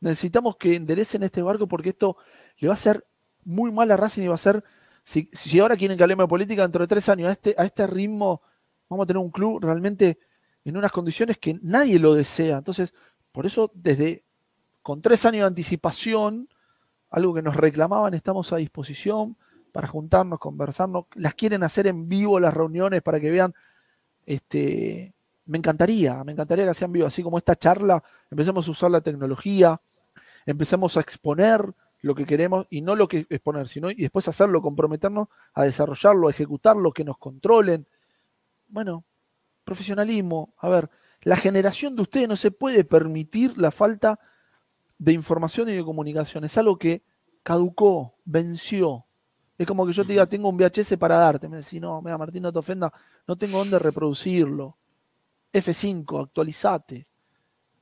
[0.00, 2.16] Necesitamos que enderecen este barco porque esto
[2.58, 3.06] le va a hacer
[3.44, 4.64] muy mal a Racing y va a ser,
[5.02, 7.86] si, ahora quieren que hablemos de política, dentro de tres años, a este, a este
[7.86, 8.42] ritmo,
[8.88, 10.18] vamos a tener un club realmente
[10.64, 12.58] en unas condiciones que nadie lo desea.
[12.58, 12.94] Entonces,
[13.32, 14.24] por eso, desde
[14.82, 16.48] con tres años de anticipación,
[17.10, 19.36] algo que nos reclamaban, estamos a disposición
[19.72, 21.06] para juntarnos, conversarnos.
[21.14, 23.54] Las quieren hacer en vivo las reuniones para que vean
[24.26, 25.14] este,
[25.46, 29.00] me encantaría, me encantaría que sean vivos, así como esta charla, empecemos a usar la
[29.00, 29.80] tecnología,
[30.46, 34.60] empecemos a exponer lo que queremos y no lo que exponer, sino y después hacerlo,
[34.60, 37.86] comprometernos a desarrollarlo, a ejecutarlo, que nos controlen.
[38.74, 39.04] Bueno,
[39.62, 40.90] profesionalismo, a ver,
[41.22, 44.18] la generación de ustedes no se puede permitir la falta
[44.98, 47.04] de información y de comunicación, es algo que
[47.44, 49.06] caducó, venció.
[49.56, 51.48] Es como que yo te diga, tengo un VHS para darte.
[51.48, 52.92] Me decís, no, mira, Martín, no te ofenda,
[53.28, 54.76] no tengo dónde reproducirlo.
[55.52, 57.06] F5, actualizate.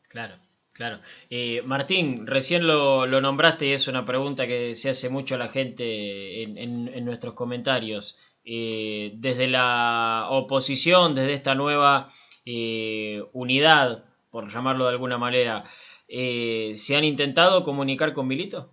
[0.09, 0.35] Claro,
[0.74, 1.00] claro.
[1.31, 5.48] Eh, Martín, recién lo, nombraste y es una pregunta que se hace mucho a la
[5.48, 8.18] gente en, nuestros comentarios.
[8.44, 12.09] Eh, desde la oposición, desde esta nueva
[12.44, 15.64] eh, unidad, por llamarlo de alguna manera,
[16.09, 18.72] ¿se han intentado comunicar con Milito?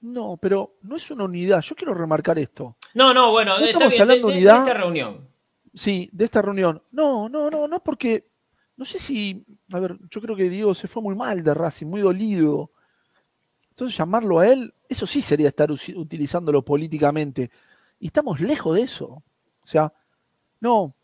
[0.00, 1.60] No, pero no es una unidad.
[1.60, 2.76] Yo quiero remarcar esto.
[2.94, 5.28] No, no, bueno, estamos hablando de, unidad, de esta reunión.
[5.74, 6.82] Sí, de esta reunión.
[6.90, 8.30] No, no, no, no porque
[8.76, 11.86] no sé si, a ver, yo creo que Diego se fue muy mal de Racing,
[11.86, 12.72] muy dolido.
[13.68, 17.50] Entonces llamarlo a él, eso sí sería estar utilizándolo políticamente.
[18.00, 19.06] Y estamos lejos de eso.
[19.06, 19.92] O sea,
[20.58, 20.94] no,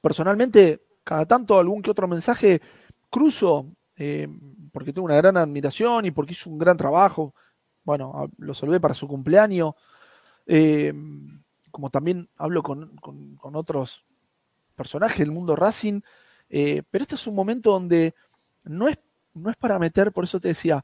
[0.00, 2.62] personalmente, cada tanto algún que otro mensaje
[3.10, 4.28] cruzo, eh,
[4.72, 7.34] porque tengo una gran admiración y porque hizo un gran trabajo.
[7.82, 9.74] Bueno, lo saludé para su cumpleaños.
[10.46, 10.92] Eh,
[11.72, 14.04] como también hablo con, con otros
[14.78, 16.00] personajes del mundo Racing,
[16.48, 18.14] eh, pero este es un momento donde
[18.64, 18.98] no es,
[19.34, 20.82] no es para meter, por eso te decía,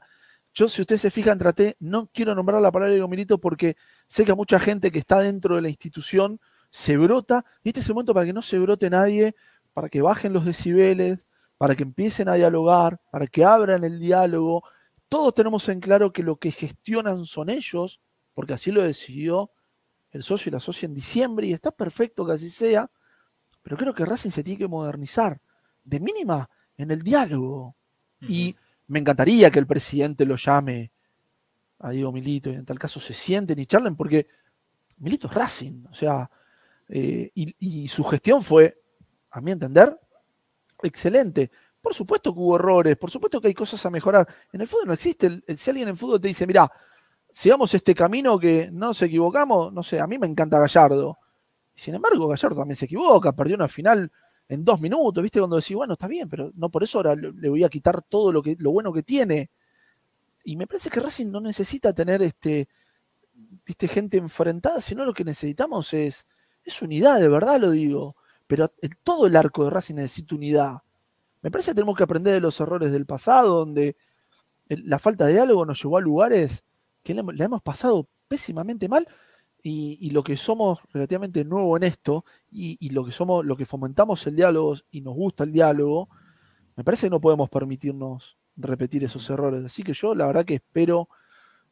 [0.55, 3.75] yo si ustedes se fijan, traté, no quiero nombrar la palabra de Milito porque
[4.07, 6.39] sé que a mucha gente que está dentro de la institución
[6.71, 9.35] se brota, y este es el momento para que no se brote nadie,
[9.73, 14.63] para que bajen los decibeles, para que empiecen a dialogar, para que abran el diálogo.
[15.09, 17.99] Todos tenemos en claro que lo que gestionan son ellos,
[18.33, 19.51] porque así lo decidió
[20.11, 22.89] el socio y la socia en diciembre, y está perfecto que así sea,
[23.61, 25.41] pero creo que Racing se tiene que modernizar
[25.83, 27.75] de mínima en el diálogo.
[28.21, 28.55] Y
[28.87, 30.91] me encantaría que el presidente lo llame
[31.79, 34.27] a Diego Milito y en tal caso se sienten y charlen, porque
[34.97, 36.29] Milito es Racing, o sea,
[36.87, 38.81] eh, y, su gestión fue,
[39.31, 39.99] a mi entender,
[40.81, 41.51] excelente.
[41.81, 44.27] Por supuesto que hubo errores, por supuesto que hay cosas a mejorar.
[44.51, 45.43] En el fútbol no existe.
[45.57, 46.71] si alguien en fútbol te dice, mira,
[47.33, 51.17] sigamos este camino que no nos equivocamos, no sé, a mí me encanta Gallardo.
[51.75, 54.11] Sin embargo, Gallardo también se equivoca, perdió una final
[54.47, 55.39] en dos minutos, ¿viste?
[55.39, 58.31] Cuando decís, bueno, está bien, pero no por eso ahora le voy a quitar todo
[58.31, 59.49] lo, que, lo bueno que tiene.
[60.43, 62.67] Y me parece que Racing no necesita tener este,
[63.65, 63.87] ¿viste?
[63.87, 66.27] gente enfrentada, sino lo que necesitamos es,
[66.63, 68.15] es unidad, de verdad lo digo.
[68.47, 68.71] Pero
[69.03, 70.77] todo el arco de Racing necesita unidad.
[71.41, 73.97] Me parece que tenemos que aprender de los errores del pasado, donde
[74.67, 76.63] la falta de diálogo nos llevó a lugares
[77.03, 79.07] que le, hemos pasado pésimamente mal
[79.67, 84.27] y, lo que somos relativamente nuevo en esto y, lo que somos, lo que fomentamos
[84.27, 86.07] el diálogo y nos gusta el diálogo,
[86.75, 89.65] me parece que no podemos permitirnos repetir esos errores.
[89.65, 91.09] Así que yo la verdad que espero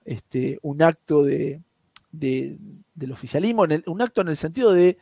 [0.06, 1.62] este, un acto de,
[2.10, 4.98] del oficialismo, un acto en el sentido de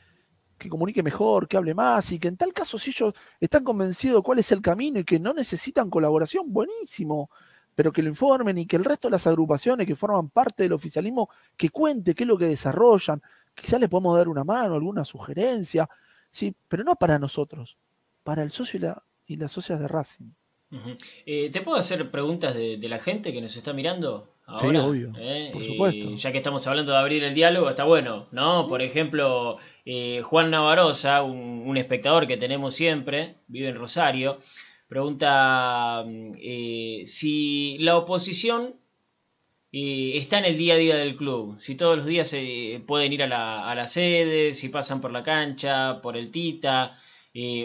[0.58, 4.18] que comunique mejor, que hable más y que en tal caso si ellos están convencidos
[4.18, 7.30] de cuál es el camino y que no necesitan colaboración, buenísimo
[7.76, 10.74] pero que lo informen y que el resto de las agrupaciones que forman parte del
[10.74, 13.22] oficialismo, que cuente qué es lo que desarrollan,
[13.56, 15.90] quizás le podemos dar una mano, alguna sugerencia,
[16.30, 17.78] sí, pero no para nosotros,
[18.24, 20.32] para el socio y, la, y las socias de Racing.
[21.26, 24.34] Eh, ¿Te puedo hacer preguntas de, la gente que nos está mirando?
[24.46, 24.70] Ahora?
[24.70, 25.14] Sí, obvio.
[25.18, 26.10] Eh, por supuesto.
[26.10, 28.68] Eh, ya que estamos hablando de abrir el diálogo, está bueno, ¿no?
[28.68, 29.58] Por ejemplo,
[30.24, 34.40] Juan Navarosa, un, espectador que tenemos siempre, vive en Rosario,
[34.92, 38.76] Pregunta mm, eh, si la oposición
[39.72, 43.14] eh, está en el día a día del club, si todos los días eh, pueden
[43.14, 47.00] ir a la, sede, si pasan por la cancha, por el Tita,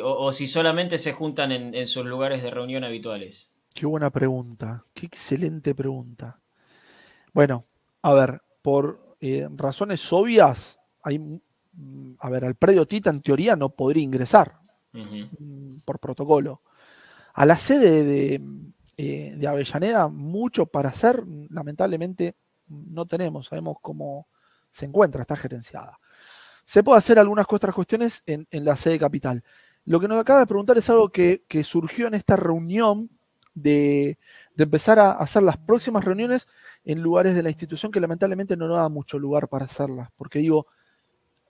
[0.05, 3.51] o, si solamente se juntan en, sus lugares de reunión habituales.
[3.75, 6.37] Qué buena pregunta, qué excelente pregunta.
[7.33, 7.65] Bueno,
[8.03, 9.17] a ver, por
[9.57, 14.61] razones obvias, hay, mm, a ver, al predio Tita en teoría no podría ingresar
[14.93, 16.61] mm, por protocolo.
[17.37, 18.41] A la sede
[18.97, 22.35] eh, de, Avellaneda, mucho para hacer, lamentablemente
[22.67, 24.27] no tenemos, sabemos cómo
[24.71, 25.99] se encuentra, está gerenciada.
[26.65, 29.45] Se puede hacer algunas otras cuestiones en, la sede capital.
[29.85, 33.11] Lo que nos acaba de preguntar es algo que, surgió en esta reunión
[33.53, 34.17] de,
[34.57, 36.49] empezar a hacer las próximas reuniones
[36.87, 40.09] en lugares de la institución que lamentablemente no nos da mucho lugar para hacerlas.
[40.17, 40.69] Porque digo,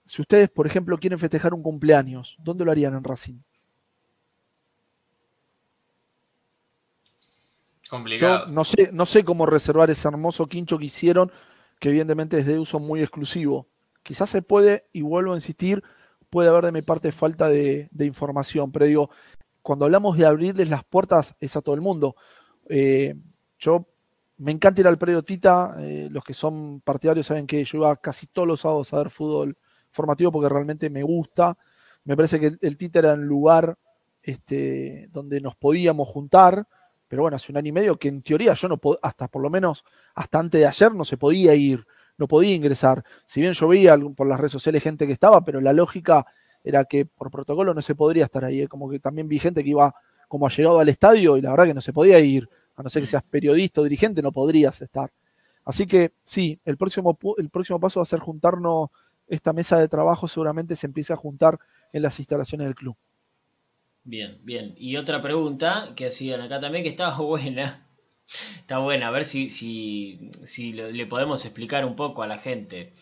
[0.03, 3.39] si ustedes, por ejemplo, quieren festejar un cumpleaños, ¿dónde lo harían en Racing?
[7.89, 8.45] Complicado.
[8.45, 11.31] Yo no sé, no sé cómo reservar ese hermoso quincho que hicieron,
[11.79, 13.67] que evidentemente es de uso muy exclusivo.
[14.03, 15.83] Quizás se puede, y vuelvo a insistir,
[16.29, 19.09] puede haber de mi parte falta de, información, pero digo,
[19.61, 22.15] cuando hablamos de abrirles las puertas es a todo el mundo.
[22.69, 23.15] Eh,
[23.59, 23.87] yo
[24.37, 27.95] me encanta ir al predio Tita, eh, los que son partidarios saben que yo iba
[27.97, 29.57] casi todos los sábados a ver fútbol
[29.89, 31.57] formativo porque realmente me gusta.
[32.03, 33.77] Me parece que el, Tita era un lugar
[34.21, 36.67] este, donde nos podíamos juntar
[37.07, 39.41] pero bueno, hace un año y medio que en teoría yo no puedo, hasta por
[39.41, 39.83] lo menos
[40.15, 41.85] hasta antes de ayer no se podía ir,
[42.17, 43.03] no podía ingresar.
[43.25, 46.25] Si bien yo veía por las redes sociales gente que estaba, pero la lógica
[46.63, 48.61] era que por protocolo no se podría estar ahí.
[48.61, 48.67] ¿eh?
[48.67, 49.93] Como que también vi gente que iba
[50.27, 52.49] como ha llegado al estadio y la verdad que no se podía ir.
[52.75, 53.09] A no ser que mm.
[53.09, 55.11] seas periodista o dirigente, no podrías estar.
[55.63, 58.89] Así que sí, el próximo, el próximo paso va a ser juntarnos,
[59.27, 61.59] esta mesa de trabajo seguramente se empiece a juntar
[61.91, 62.95] en las instalaciones del club.
[64.07, 64.73] Bien, bien.
[64.77, 67.85] Y otra pregunta que hacían acá también que estaba buena.
[68.59, 72.93] Está buena, a ver si, si, si le podemos explicar un poco a la gente.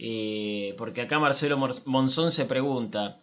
[0.00, 3.20] Eh, porque acá Marcelo Monzón se pregunta,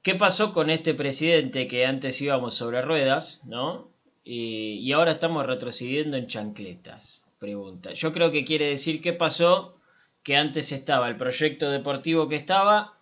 [0.00, 3.90] ¿qué pasó con este presidente que antes íbamos sobre ruedas, ¿no?
[4.24, 7.24] Eh, y ahora estamos retrocediendo en chancletas?
[7.38, 7.92] Pregunta.
[7.92, 9.78] Yo creo que quiere decir qué pasó
[10.22, 12.95] que antes estaba el proyecto deportivo que estaba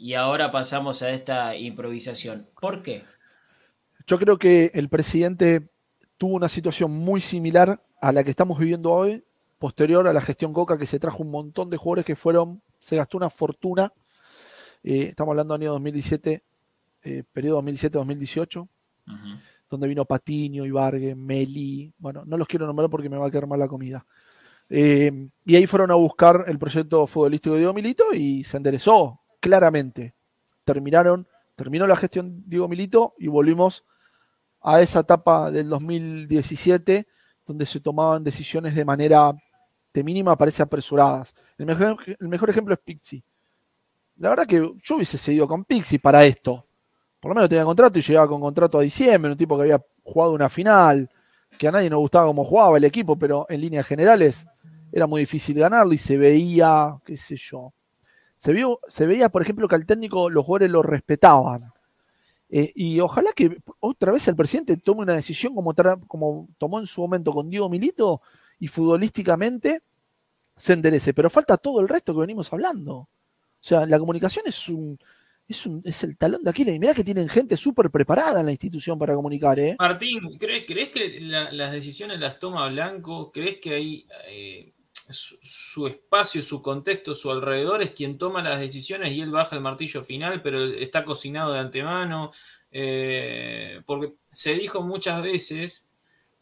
[0.00, 2.48] y ahora pasamos a esta improvisación.
[2.58, 3.04] ¿Por qué?
[4.06, 5.68] Yo creo que el presidente
[6.16, 9.22] tuvo una situación muy similar a la que estamos viviendo hoy,
[9.58, 12.96] posterior a la gestión Coca, que se trajo un montón de jugadores que fueron, se
[12.96, 13.92] gastó una fortuna.
[14.82, 16.42] Eh, estamos hablando del año 2017,
[17.02, 18.68] eh, periodo 2017-2018,
[19.68, 23.46] donde vino Patiño, Ibargue, Meli, bueno, no los quiero nombrar porque me va a quedar
[23.46, 24.06] mal la comida.
[24.70, 29.19] Eh, y ahí fueron a buscar el proyecto futbolístico de Diego Milito y se enderezó
[29.40, 30.14] claramente.
[30.64, 31.26] Terminaron,
[31.56, 33.84] terminó la gestión Diego Milito y volvimos
[34.60, 37.06] a esa etapa del 2017
[37.46, 39.32] donde se tomaban decisiones de manera
[39.92, 41.34] de mínima parece apresuradas.
[41.58, 43.22] El mejor, el mejor ejemplo es Pixi.
[44.18, 46.66] La verdad que yo hubiese seguido con Pixi para esto.
[47.18, 49.84] por lo menos tenía contrato y llegaba con contrato a diciembre, un tipo que había
[50.02, 51.10] jugado una final,
[51.58, 54.46] que a nadie nos gustaba cómo jugaba el equipo, pero en líneas generales
[54.92, 57.72] era muy difícil ganarlo y se veía, qué sé yo.
[58.40, 61.74] Se, veía, por ejemplo, que al técnico los jugadores lo respetaban.
[62.48, 65.74] Eh, y ojalá que otra vez el presidente tome una decisión como,
[66.06, 68.22] como tomó en su momento con Diego Milito
[68.58, 69.82] y futbolísticamente
[70.56, 71.12] se enderece.
[71.12, 72.94] Pero falta todo el resto que venimos hablando.
[72.94, 73.08] O
[73.60, 74.98] sea, la comunicación es un,
[75.46, 76.74] es, el talón de Aquiles.
[76.74, 79.76] Y mirá que tienen gente súper preparada en la institución para comunicar, ¿eh?
[79.78, 83.30] Martín, ¿crees, que las decisiones las toma Blanco?
[83.30, 84.72] ¿Crees que hay eh,
[85.10, 89.62] su, espacio, su contexto, su alrededor es quien toma las decisiones y él baja el
[89.62, 92.32] martillo final, pero está cocinado de antemano?
[92.70, 95.90] Eh, porque se dijo muchas veces,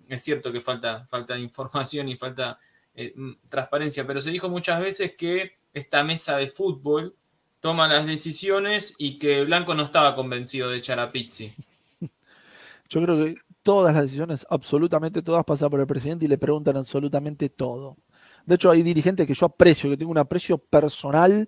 [0.08, 2.58] es cierto que falta, falta información y falta
[2.94, 3.14] eh,
[3.48, 7.14] transparencia, pero se dijo muchas veces que esta mesa de fútbol
[7.60, 11.52] toma las decisiones y que Blanco no estaba convencido de echar a Pizzi.
[12.88, 16.76] Yo creo que todas las decisiones, absolutamente todas, pasan por el presidente y le preguntan
[16.76, 17.96] absolutamente todo.
[18.48, 21.46] De hecho, hay dirigentes que yo aprecio, que tengo un aprecio personal,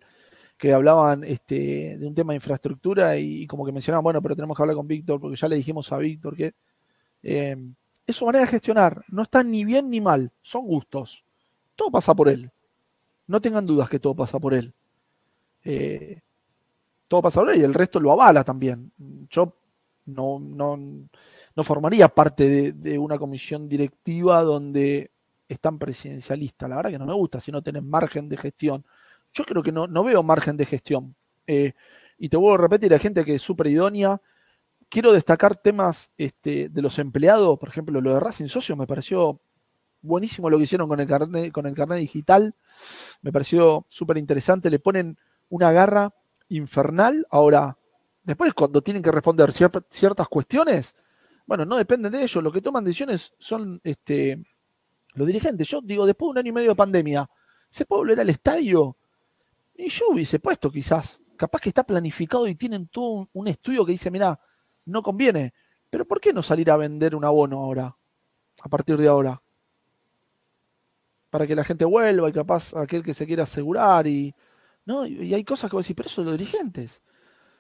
[0.58, 4.54] que hablaban este, de un tema de infraestructura y, como que mencionaban, bueno, pero tenemos
[4.54, 6.52] que hablar con Víctor, porque ya le dijimos a Víctor que
[7.22, 7.56] eh,
[8.06, 9.02] es su manera de gestionar.
[9.08, 11.24] No está ni bien ni mal, son gustos.
[11.74, 12.50] Todo pasa por él.
[13.26, 14.74] No tengan dudas que todo pasa por él.
[15.64, 16.20] Eh,
[17.08, 18.92] todo pasa ahora y el resto lo avala también.
[19.30, 19.56] Yo
[20.04, 25.12] no, no, formaría parte de, una comisión directiva donde
[25.52, 26.68] están presidencialistas.
[26.68, 28.84] La verdad que no me gusta si no tienen margen de gestión.
[29.32, 31.14] Yo creo que no, no veo margen de gestión.
[31.46, 31.72] Eh,
[32.18, 34.20] y te vuelvo a repetir, hay gente que es súper idónea.
[34.88, 39.40] Quiero destacar temas este, de los empleados, por ejemplo, lo de Racing Socio me pareció
[40.02, 42.54] buenísimo lo que hicieron con el carnet, con el carnet digital.
[43.22, 44.70] Me pareció súper interesante.
[44.70, 46.14] Le ponen una garra
[46.48, 47.26] infernal.
[47.30, 47.76] Ahora,
[48.22, 50.94] después cuando tienen que responder ciertas cuestiones,
[51.46, 52.42] bueno, no dependen de ellos.
[52.42, 54.42] Lo que toman decisiones son este,
[55.14, 55.68] los dirigentes.
[55.68, 57.28] Yo digo, después de un año y medio de pandemia,
[57.68, 58.96] ¿se puede volver al estadio?
[59.74, 61.20] Y yo hubiese puesto quizás.
[61.36, 64.38] Capaz que está planificado y tienen todo un, estudio que dice, mira,
[64.84, 65.54] no conviene.
[65.88, 67.96] Pero ¿por qué no salir a vender un abono ahora?
[68.62, 69.42] A partir de ahora.
[71.30, 74.34] Para que la gente vuelva y capaz aquel que se quiera asegurar y,
[74.84, 75.06] ¿no?
[75.06, 77.00] Y hay cosas que vos decís, pero eso son los dirigentes.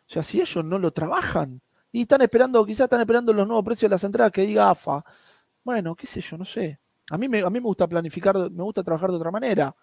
[0.06, 3.64] O sea, si ellos no lo trabajan y están esperando, quizás están esperando los nuevos
[3.64, 5.04] precios de las entradas que diga AFA.
[5.62, 6.79] Bueno, qué sé yo, no sé.
[7.10, 9.74] A mí me, gusta planificar, me gusta trabajar de otra manera.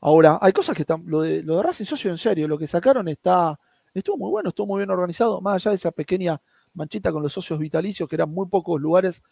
[0.00, 3.08] Ahora, hay cosas que están, lo de, lo Racing Socio en serio, lo que sacaron
[3.08, 3.58] está,
[3.92, 6.40] estuvo muy bueno, estuvo muy bien organizado, más allá de esa pequeña
[6.74, 9.22] manchita con los socios vitalicios, que eran muy pocos lugares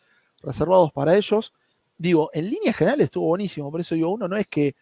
[0.43, 1.53] reservados para ellos.
[1.99, 4.75] Digo, en línea general estuvo buenísimo, por eso digo, uno no es que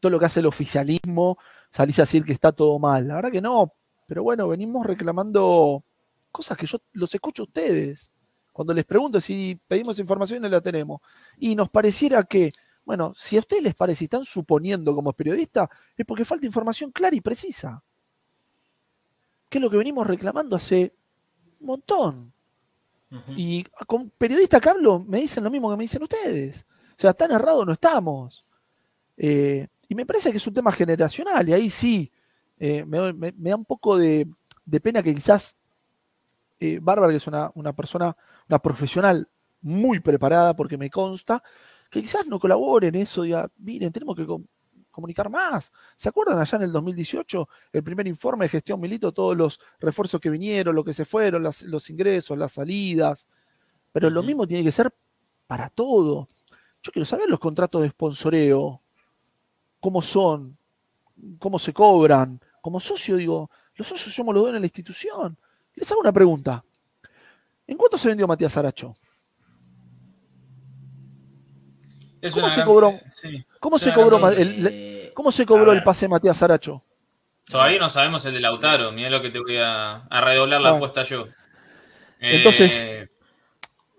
[0.00, 1.36] todo lo que hace el oficialismo
[1.70, 3.06] salís a decir que está todo mal.
[3.06, 3.74] La verdad que no,
[4.06, 5.84] pero bueno, venimos reclamando
[6.32, 8.10] cosas que yo los escucho a ustedes.
[8.52, 11.00] Cuando les pregunto si pedimos información, no la tenemos.
[11.38, 12.52] Y nos pareciera que,
[12.84, 16.90] bueno, si a ustedes les parece y están suponiendo como periodistas, es porque falta información
[16.90, 17.82] clara y precisa.
[19.48, 20.94] Que es lo que venimos reclamando hace
[21.60, 22.32] un montón.
[23.36, 26.64] Y con periodistas que hablo me dicen lo mismo que me dicen ustedes.
[26.96, 28.48] O sea, tan errado no estamos.
[29.16, 32.12] Eh, y me parece que es un tema generacional, y ahí sí,
[32.58, 34.28] eh, me, da un poco de,
[34.82, 35.56] pena que quizás
[36.60, 38.14] eh, Bárbara, que es una, persona,
[38.48, 39.28] una profesional
[39.62, 41.42] muy preparada, porque me consta,
[41.90, 44.26] que quizás no colabore en eso, diga, miren, tenemos que
[44.90, 45.72] comunicar más.
[45.96, 50.20] ¿Se acuerdan allá en el 2018, el primer informe de gestión Milito, todos los refuerzos
[50.20, 53.26] que vinieron, lo que se fueron, los ingresos, las salidas?
[53.92, 54.94] Pero lo mismo tiene que ser
[55.46, 56.28] para todo.
[56.82, 58.82] Yo quiero saber los contratos de sponsoreo,
[59.80, 60.56] cómo son,
[61.38, 62.40] cómo se cobran.
[62.60, 65.38] Como socio, digo, los socios somos los dueños de la institución.
[65.80, 66.62] Les hago una pregunta.
[67.66, 68.92] ¿En cuánto se vendió Matías Aracho?
[72.34, 72.92] ¿Cómo, se cobró,
[73.60, 76.84] ¿Cómo, se cobró, el, ¿Cómo se cobró el pase Matías Aracho?
[77.50, 78.92] Todavía no sabemos el de Lautaro.
[78.92, 81.28] Mira lo que te voy a, redoblar la apuesta yo.
[82.20, 83.08] Entonces, eh,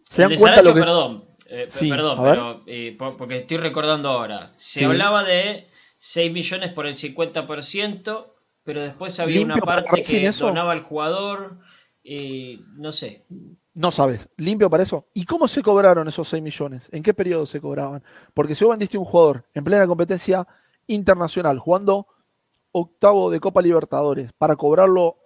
[0.07, 0.81] ¿se dan cuenta lo que...
[0.81, 4.49] Perdón, eh, perdón, pero eh, porque estoy recordando ahora.
[4.55, 5.67] Se hablaba de
[5.97, 8.27] 6 millones por el 50%,
[8.63, 11.59] pero después había una parte que donaba el jugador.
[12.03, 13.25] Y no sé.
[13.73, 15.07] No sabes, limpio para eso.
[15.13, 16.89] ¿Y cómo se cobraron esos 6 millones?
[16.91, 18.03] ¿En qué periodo se cobraban?
[18.33, 20.45] Porque si vos vendiste un jugador en plena competencia
[20.87, 22.07] internacional, jugando
[22.71, 25.17] octavo de Copa Libertadores, para cobrarlo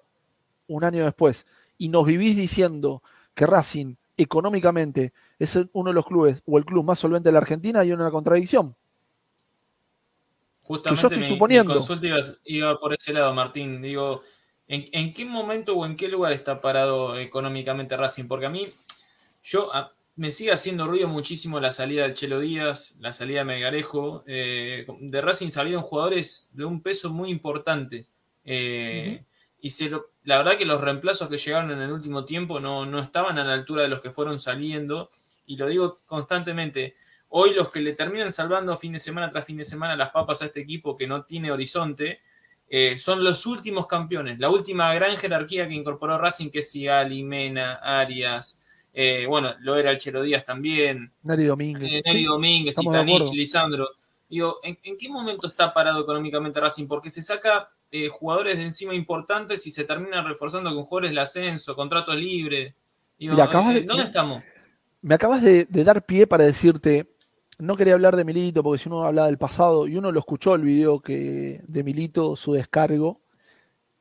[0.68, 1.46] un año después,
[1.78, 3.02] y nos vivís diciendo
[3.34, 7.40] que Racing económicamente es uno de los clubes o el club más solvente de la
[7.40, 8.76] Argentina, hay una contradicción.
[10.66, 11.74] Justamente yo estoy suponiendo.
[11.74, 12.08] consulta
[12.46, 13.82] iba, por ese lado, Martín.
[13.82, 14.24] Digo,
[14.68, 18.28] ¿En, qué momento o en qué lugar está parado económicamente Racing?
[18.28, 18.74] Porque a mí,
[19.44, 19.70] yo
[20.16, 24.24] me sigue haciendo ruido muchísimo la salida del Chelo Díaz, la salida de Megarejo.
[24.26, 28.08] Eh, de Racing salieron jugadores de un peso muy importante.
[28.44, 29.24] Eh,
[29.60, 29.92] y se
[30.24, 33.44] la verdad que los reemplazos que llegaron en el último tiempo no, no estaban a
[33.44, 35.10] la altura de los que fueron saliendo.
[35.46, 36.96] Y lo digo constantemente.
[37.38, 40.42] Hoy los que le terminan salvando fin de semana tras fin de semana las papas
[40.42, 42.22] a este equipo que no tiene horizonte
[42.70, 47.24] eh, son los últimos campeones, la última gran jerarquía que incorporó Racing, que es Sigali,
[47.24, 52.78] Mena, Arias, eh, bueno, lo era el Chelo Díaz también, Neri Domínguez, eh, Neri Domínguez,
[52.82, 53.90] Itanich, Lisandro.
[54.30, 56.88] Digo, ¿en, qué momento está parado económicamente Racing?
[56.88, 57.70] Porque se saca
[58.12, 62.74] jugadores de encima importantes y se termina reforzando con jugadores del ascenso, contratos libres.
[63.20, 64.42] Digo, ¿Dónde estamos?
[65.02, 67.15] Me acabas de dar pie para decirte,
[67.58, 70.56] no quería hablar de Milito porque si uno habla del pasado y uno lo escuchó
[70.56, 73.22] el video que, de Milito, su descargo.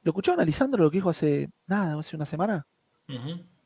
[0.03, 2.67] ¿Lo escuchó analizando lo que dijo hace nada, hace una semana?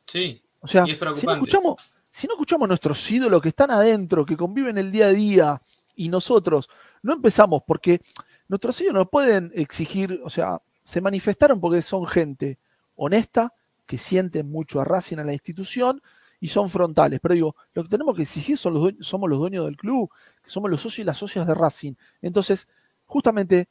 [0.06, 0.42] Sí.
[0.60, 4.36] O sea, si no, escuchamos, si no escuchamos a nuestros ídolos que están adentro, que
[4.36, 5.62] conviven el día a día,
[5.96, 6.68] y nosotros
[7.02, 8.00] no empezamos porque
[8.46, 12.58] nuestros ídolos nos pueden exigir, o sea, se manifestaron porque son gente
[12.94, 13.52] honesta,
[13.84, 16.02] que sienten mucho a Racing a la institución
[16.40, 17.20] y son frontales.
[17.20, 20.10] Pero digo, lo que tenemos que exigir son los somos los dueños del club,
[20.42, 21.94] que somos los socios y las socias de Racing.
[22.22, 22.68] Entonces,
[23.06, 23.68] justamente,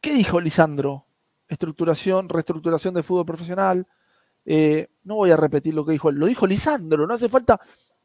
[0.00, 1.06] ¿qué dijo Lisandro?
[1.48, 3.86] Estructuración, reestructuración del fútbol profesional.
[4.44, 7.60] Eh, no voy a repetir lo que dijo él, lo dijo Lisandro, no hace falta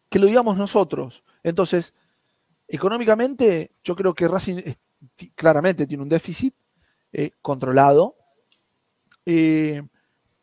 [0.10, 1.24] que lo digamos nosotros.
[1.44, 1.94] Entonces,
[2.68, 4.62] económicamente, yo creo que Racing
[5.36, 6.54] claramente tiene un déficit
[7.12, 8.16] eh, controlado.
[9.26, 9.82] Eh,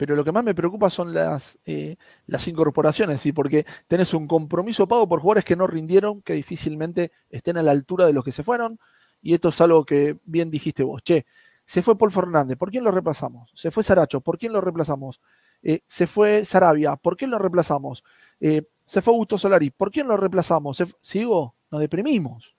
[0.04, 1.96] pero lo que más me preocupa son las, eh,
[2.26, 3.32] las incorporaciones, ¿sí?
[3.32, 7.70] porque tenés un compromiso pago por jugadores que no rindieron, que difícilmente estén a la
[7.70, 8.78] altura de los que se fueron,
[9.22, 11.24] y esto es algo que bien dijiste vos, che,
[11.64, 13.50] se fue Paul Fernández, ¿por quién lo reemplazamos?
[13.54, 15.20] Se fue Saracho, ¿por quién lo reemplazamos?
[15.62, 18.04] Eh, se fue Sarabia, ¿por quién lo reemplazamos?
[18.38, 20.82] Eh, se fue Augusto Solari, ¿por quién lo reemplazamos?
[21.00, 21.54] ¿Sigo?
[21.70, 22.53] Nos deprimimos.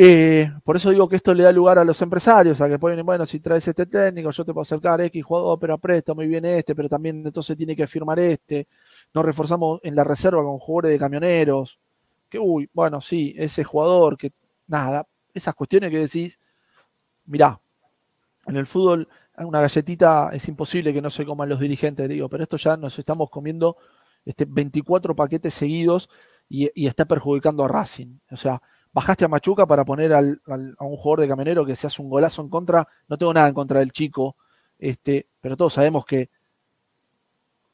[0.00, 3.04] Eh, por eso digo que esto le da lugar a los empresarios, a que pueden,
[3.04, 6.44] bueno, si traes este técnico, yo te puedo acercar X jugador, pero presta muy bien
[6.44, 8.68] este, pero también entonces tiene que firmar este.
[9.12, 11.80] Nos reforzamos en la reserva con jugadores de camioneros.
[12.28, 14.30] Que, uy, bueno, sí, ese jugador, que
[14.68, 16.38] nada, esas cuestiones que decís,
[17.26, 17.60] mirá,
[18.46, 22.44] en el fútbol una galletita es imposible que no se coman los dirigentes, digo, pero
[22.44, 23.76] esto ya nos estamos comiendo
[24.24, 26.08] este, 24 paquetes seguidos
[26.48, 28.18] y, y está perjudicando a Racing.
[28.30, 28.62] O sea,
[28.98, 32.42] bajaste a Machuca para poner a un jugador de camionero que se hace un golazo
[32.42, 32.88] en contra.
[33.06, 34.36] No tengo nada en contra del chico,
[34.76, 36.30] este, pero todos sabemos que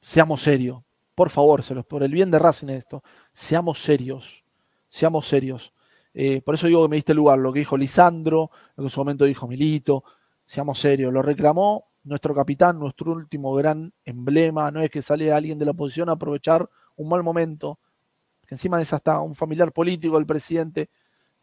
[0.02, 0.82] seamos serios.
[1.14, 3.02] Por favor, se los, por el bien de Racing esto,
[3.32, 4.44] seamos serios,
[4.90, 5.72] seamos serios.
[6.12, 8.90] Eh, por eso digo que me diste lugar lo que dijo Lisandro, lo que en
[8.90, 10.04] su momento dijo Milito,
[10.44, 11.10] seamos serios.
[11.10, 14.70] Lo reclamó nuestro capitán, nuestro último gran emblema.
[14.70, 17.78] No es que sale alguien de la oposición a aprovechar un mal momento,
[18.46, 20.90] que encima es hasta un familiar político del presidente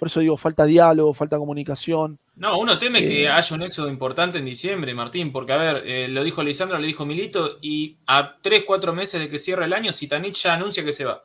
[0.01, 2.17] por eso digo, falta diálogo, falta comunicación.
[2.37, 5.83] No, uno teme que eh, haya un éxodo importante en diciembre, Martín, porque a ver,
[5.85, 9.65] eh, lo dijo Lisandro, lo dijo Milito, y a tres, cuatro meses de que cierre
[9.65, 11.23] el año, Sitanich ya anuncia que se va.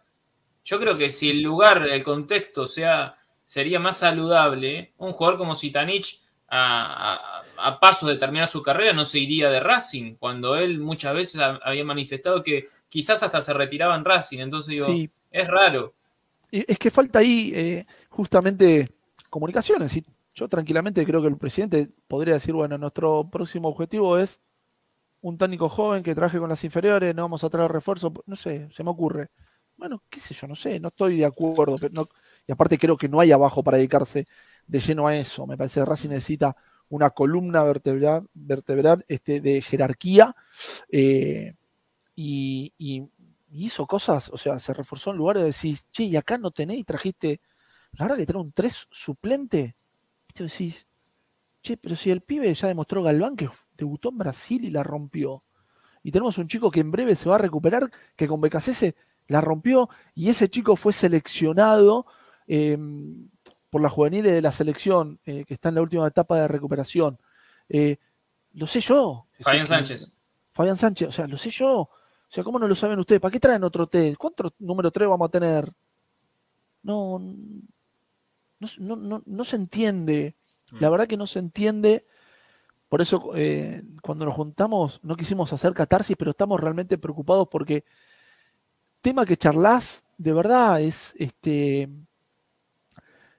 [0.63, 3.15] Yo creo que si el lugar, el contexto sea,
[3.47, 9.07] sería más saludable, un jugador como Sitanich a, a, paso de terminar su carrera no
[9.07, 13.97] se iría de Racing, cuando él muchas veces había manifestado que quizás hasta se retiraba
[13.97, 14.41] en Racing.
[14.41, 14.89] Entonces digo,
[15.31, 15.95] es raro
[16.51, 18.89] es que falta ahí eh, justamente
[19.31, 19.99] comunicaciones.
[20.35, 24.41] Yo tranquilamente creo que el presidente podría decir, bueno, nuestro próximo objetivo es
[25.23, 28.69] un técnico joven que traje con las inferiores, no vamos a traer refuerzo, no sé,
[28.71, 29.31] se me ocurre.
[29.77, 31.77] Bueno, qué sé yo, no sé, no estoy de acuerdo.
[31.79, 32.09] Pero
[32.47, 34.25] y aparte creo que no hay abajo para dedicarse
[34.67, 35.47] de lleno a eso.
[35.47, 36.57] Me parece que Racing necesita
[36.89, 40.35] una columna vertebral, vertebral este, de jerarquía
[40.91, 41.55] eh,
[42.15, 42.73] y
[43.51, 46.85] hizo cosas, o sea, se reforzó en lugares de decir, che, y acá no tenéis,
[46.85, 47.41] trajiste,
[47.93, 49.77] la verdad que trae un 3 suplente.
[50.35, 50.87] Y decís,
[51.63, 55.45] che, pero si el pibe ya demostró Galván que debutó en Brasil y la rompió.
[56.03, 58.95] Y tenemos un chico que en breve se va a recuperar, que con Becasese
[59.29, 62.07] la rompió, y ese chico fue seleccionado
[62.47, 63.29] em,
[63.71, 67.19] por la juvenil de la selección, eh, que está en la última etapa de recuperación.
[67.69, 67.97] Eh,
[68.53, 69.27] lo sé yo.
[69.41, 70.15] Fabián Sánchez.
[70.53, 71.91] Fabián Sánchez, o sea, lo sé yo.
[72.29, 73.21] O sea, ¿cómo no lo saben ustedes?
[73.21, 74.17] ¿Para qué traen otro test?
[74.17, 75.73] ¿Cuánto número 3 vamos a tener?
[76.83, 77.21] No,
[78.79, 80.37] no, no, se entiende.
[80.73, 80.91] La mm.
[80.91, 82.07] verdad que no se entiende.
[82.89, 87.85] Por eso, eh, cuando nos juntamos, no quisimos hacer catarsis, pero estamos realmente preocupados porque
[89.01, 91.89] tema que charlas, de verdad, es este.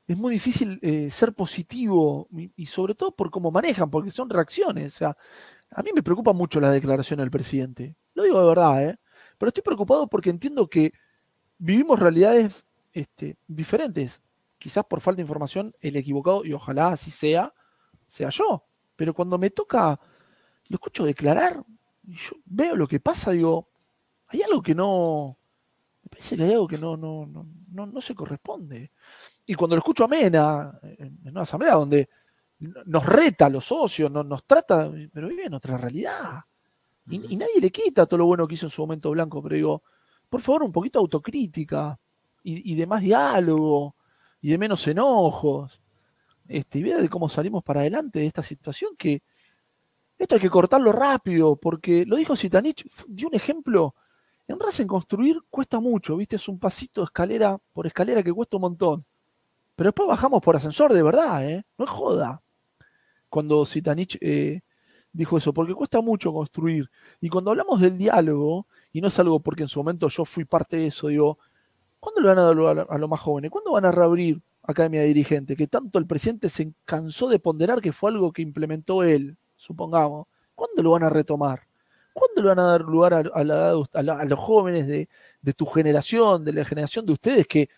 [0.08, 4.96] es muy difícil eh, ser positivo y, sobre todo por cómo manejan, porque son reacciones.
[4.96, 5.18] O sea,
[5.72, 7.96] a mí me preocupa mucho la declaración del presidente.
[8.18, 9.00] Lo digo de verdad, ¿eh?
[9.38, 10.92] Pero estoy preocupado porque entiendo que
[11.60, 14.20] vivimos realidades este, diferentes.
[14.58, 17.54] Quizás por falta de información, el equivocado, y ojalá así sea,
[18.08, 18.66] sea yo.
[18.96, 20.00] Pero cuando me toca,
[20.70, 21.64] lo escucho declarar,
[22.08, 23.70] y yo veo lo que pasa, digo,
[24.26, 25.38] hay algo que no.
[26.02, 28.94] Me parece que hay algo que no, no, no, no, se corresponde.
[29.46, 32.10] Y cuando lo escucho a Mena, en, una asamblea donde
[32.88, 36.44] nos reta a los socios, nos, nos trata, pero vive en otra realidad.
[37.10, 39.84] Y, nadie le quita todo lo bueno que hizo en su momento Blanco, pero digo,
[40.30, 41.98] por favor, un poquito de autocrítica
[42.44, 43.96] y, de más diálogo
[44.42, 45.82] y de menos enojos.
[46.48, 49.22] Este, y vea de cómo salimos para adelante de esta situación que
[50.18, 53.96] esto hay que cortarlo rápido, porque lo dijo Sitanich, dio un ejemplo.
[54.48, 56.38] En Racing construir cuesta mucho, ¿viste?
[56.38, 59.06] Es un pasito escalera por escalera que cuesta un montón.
[59.76, 61.66] Pero después bajamos por ascensor de verdad, ¿eh?
[61.78, 62.42] No es joda.
[63.30, 64.62] Cuando Sitanich eh,
[65.18, 66.90] dijo eso, porque cuesta mucho construir.
[67.20, 70.46] Y cuando hablamos del diálogo, y no es algo porque en su momento yo fui
[70.46, 71.40] parte de eso, digo,
[72.00, 73.50] ¿cuándo le van a dar lugar a los más jóvenes?
[73.50, 75.56] ¿Cuándo van a reabrir Academia de Dirigente?
[75.56, 80.28] Que tanto el presidente se cansó de ponderar que fue algo que implementó él, supongamos.
[80.54, 81.68] ¿Cuándo lo van a retomar?
[82.14, 85.08] ¿Cuándo le van a dar lugar a, a, los jóvenes de,
[85.54, 87.70] tu generación, de la generación de ustedes que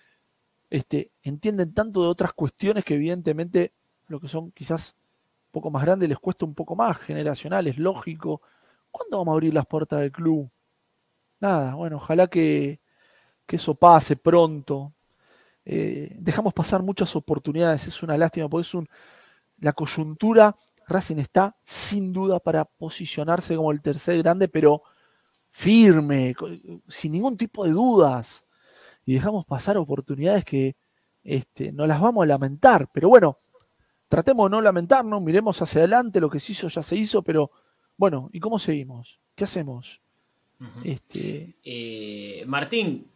[0.69, 3.73] este, entienden tanto de otras cuestiones que evidentemente
[4.07, 4.95] lo que son quizás
[5.51, 8.41] poco más grande les cuesta un poco más, generacional, es lógico.
[8.91, 10.49] ¿Cuándo vamos a abrir las puertas del club?
[11.39, 12.81] Nada, bueno, ojalá que,
[13.47, 14.93] eso pase pronto.
[15.65, 18.87] Eh, dejamos pasar muchas oportunidades, es una lástima, porque es un,
[19.59, 20.55] la coyuntura,
[20.87, 24.83] Racing está sin duda para posicionarse como el tercer grande, pero
[25.49, 26.35] firme,
[26.87, 28.45] sin ningún tipo de dudas.
[29.05, 30.75] Y dejamos pasar oportunidades que
[31.23, 32.89] este, no las vamos a lamentar.
[32.91, 33.37] Pero bueno,
[34.09, 37.51] tratemos de no lamentarnos, miremos hacia adelante, lo que se hizo ya se hizo, pero
[37.95, 39.19] bueno, ¿y cómo seguimos?
[39.35, 40.01] ¿Qué hacemos?
[40.83, 41.55] este...
[41.63, 43.07] Eh, Martín,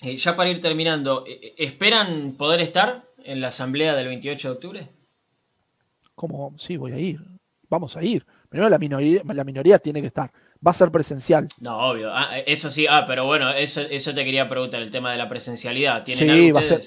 [0.00, 4.54] eh, ya para ir terminando, eh, ¿esperan poder estar en la asamblea del 28 de
[4.54, 4.88] octubre?
[6.14, 6.54] ¿Cómo?
[6.58, 7.20] Sí, voy a ir.
[7.68, 8.26] Vamos a ir.
[8.48, 10.30] Primero la minoría, la minoría tiene que estar.
[10.66, 11.48] Va a ser presencial.
[11.60, 12.10] No, obvio.
[12.12, 15.28] Ah, eso sí, ah, pero bueno, eso, eso te quería preguntar, el tema de la
[15.28, 16.04] presencialidad.
[16.04, 16.80] ¿Tienen sí, va a ser.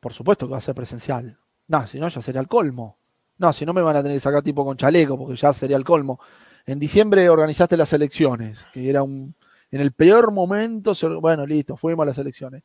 [0.00, 1.38] Por supuesto que va a ser presencial.
[1.72, 2.98] No, si no, ya sería el colmo.
[3.38, 5.78] No, si no me van a tener que sacar tipo con chaleco, porque ya sería
[5.78, 6.20] el colmo.
[6.66, 9.34] En diciembre organizaste las elecciones, que era un.
[9.70, 12.62] En el peor momento, bueno, listo, fuimos a las elecciones.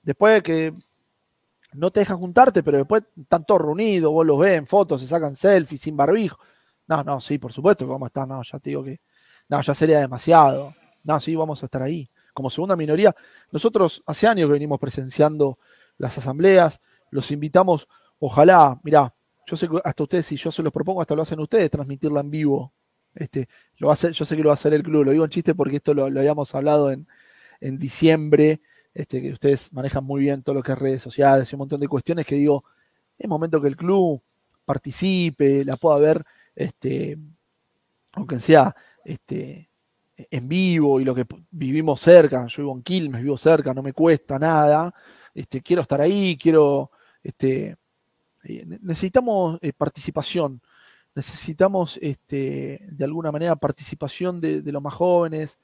[0.00, 0.72] Después que
[1.72, 5.08] no te dejan juntarte, pero después están todos reunidos, vos los ves en fotos, se
[5.08, 6.38] sacan selfies sin barbijo.
[6.86, 9.00] No, no, sí, por supuesto que vamos a estar, no, ya te digo que.
[9.48, 10.72] No, ya sería demasiado.
[11.02, 12.08] No, sí, vamos a estar ahí.
[12.32, 13.12] Como segunda minoría,
[13.50, 15.58] nosotros hace años que venimos presenciando
[15.98, 16.80] las asambleas,
[17.10, 17.88] los invitamos
[18.18, 19.14] Ojalá, mirá,
[19.46, 22.20] yo sé que hasta ustedes, si yo se los propongo, hasta lo hacen ustedes, transmitirla
[22.20, 22.72] en vivo.
[23.14, 23.48] Este,
[23.78, 25.54] lo hacer, yo sé que lo va a hacer el club, lo digo en chiste
[25.54, 27.06] porque esto lo, habíamos hablado en,
[27.60, 28.60] diciembre,
[28.92, 31.80] este, que ustedes manejan muy bien todo lo que es redes sociales y un montón
[31.80, 32.64] de cuestiones que digo,
[33.18, 34.22] es momento que el club
[34.64, 37.16] participe, la pueda ver, este,
[38.12, 39.70] aunque sea este,
[40.16, 43.92] en vivo y lo que vivimos cerca, yo vivo en Quilmes, vivo cerca, no me
[43.92, 44.94] cuesta nada,
[45.34, 46.90] este, quiero estar ahí, quiero
[47.22, 47.76] este,
[48.80, 50.60] necesitamos eh, participación,
[51.14, 55.58] necesitamos este, de alguna manera participación de, los más jóvenes.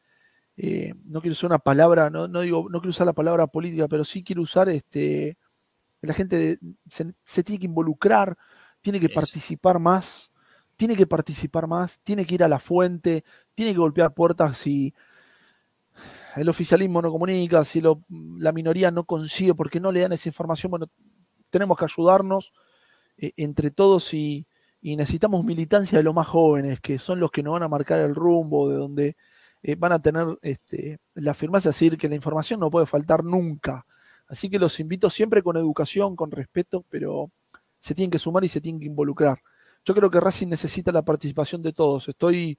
[0.56, 4.04] Eh, no quiero usar una palabra, no, digo, no quiero usar la palabra política, pero
[4.04, 5.36] sí quiero usar este,
[6.02, 6.58] la gente
[6.88, 8.36] se, tiene que involucrar,
[8.80, 10.30] tiene que participar más,
[10.76, 13.24] tiene que participar más, tiene que ir a la fuente,
[13.54, 14.94] tiene que golpear puertas si
[16.36, 20.70] el oficialismo no comunica, si la minoría no consigue porque no le dan esa información,
[20.70, 20.86] bueno,
[21.50, 22.52] tenemos que ayudarnos
[23.22, 24.46] eh, entre todos y,
[24.82, 28.16] necesitamos militancia de los más jóvenes, que son los que nos van a marcar el
[28.16, 29.16] rumbo, de donde
[29.62, 33.22] eh, van a tener este, la firmeza de decir que la información no puede faltar
[33.22, 33.86] nunca.
[34.26, 37.30] Así que los invito siempre con educación, con respeto, pero
[37.78, 39.40] se tienen que sumar y se tienen que involucrar.
[39.84, 42.08] Yo creo que Racing necesita la participación de todos.
[42.08, 42.58] Estoy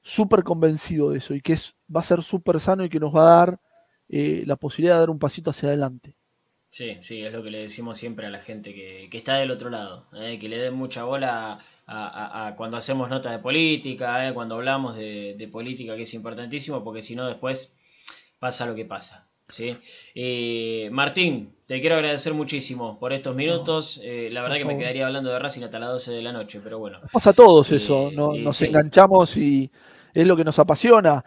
[0.00, 1.58] súper convencido de eso y que
[1.94, 3.60] va a ser súper sano y que nos va a dar
[4.08, 6.16] eh, la posibilidad de dar un pasito hacia adelante.
[6.70, 9.70] Sí, sí, es lo que le decimos siempre a la gente que, está del otro
[9.70, 10.38] lado, ¿eh?
[10.38, 11.58] que le den mucha bola
[11.88, 14.32] a, cuando hacemos notas de política, ¿eh?
[14.32, 17.76] cuando hablamos de, política, que es importantísimo, porque si no después
[18.38, 19.26] pasa lo que pasa.
[19.48, 19.76] ¿sí?
[20.14, 24.00] Eh, Martín, te quiero agradecer muchísimo por estos minutos.
[24.04, 26.78] la verdad que me quedaría hablando de Racing hasta las 12 de la noche, pero
[26.78, 27.00] bueno.
[27.12, 29.72] Pasa a todos eso, nos enganchamos y
[30.14, 31.24] es lo que nos apasiona.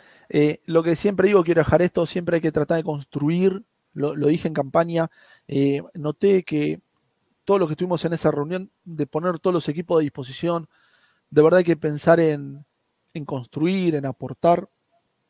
[0.68, 4.48] lo que siempre digo, quiero dejar esto, siempre hay que tratar de construir lo, dije
[4.48, 5.10] en campaña,
[5.48, 6.82] eh, noté que
[7.46, 10.68] todo lo que estuvimos en esa reunión, de poner todos los equipos a disposición,
[11.30, 12.66] de verdad hay que pensar en,
[13.26, 14.70] construir, en aportar.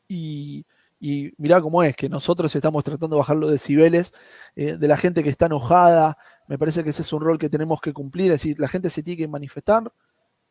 [0.06, 0.66] Y,
[1.00, 4.14] y mirá cómo es, que nosotros estamos tratando de bajar los decibeles
[4.56, 6.16] eh, de la gente que está enojada.
[6.46, 8.90] Me parece que ese es un rol que tenemos que cumplir, es decir, la gente
[8.90, 9.92] se tiene que manifestar,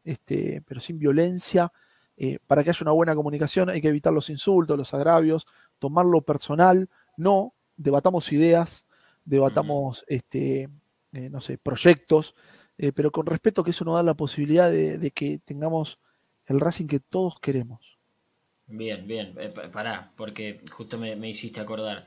[0.04, 1.72] este, pero sin violencia.
[2.16, 5.48] Eh, para que haya una buena comunicación hay que evitar los insultos, los agravios,
[5.80, 6.88] tomarlo personal,
[7.18, 8.86] no, debatamos ideas,
[9.26, 10.70] debatamos, este,
[11.14, 12.36] eh, no sé, proyectos,
[12.78, 16.00] eh, pero con respeto que eso nos da la posibilidad de, que tengamos
[16.48, 17.98] el Racing que todos queremos.
[18.68, 19.36] Bien, bien,
[19.72, 22.06] pará, porque justo me, hiciste acordar.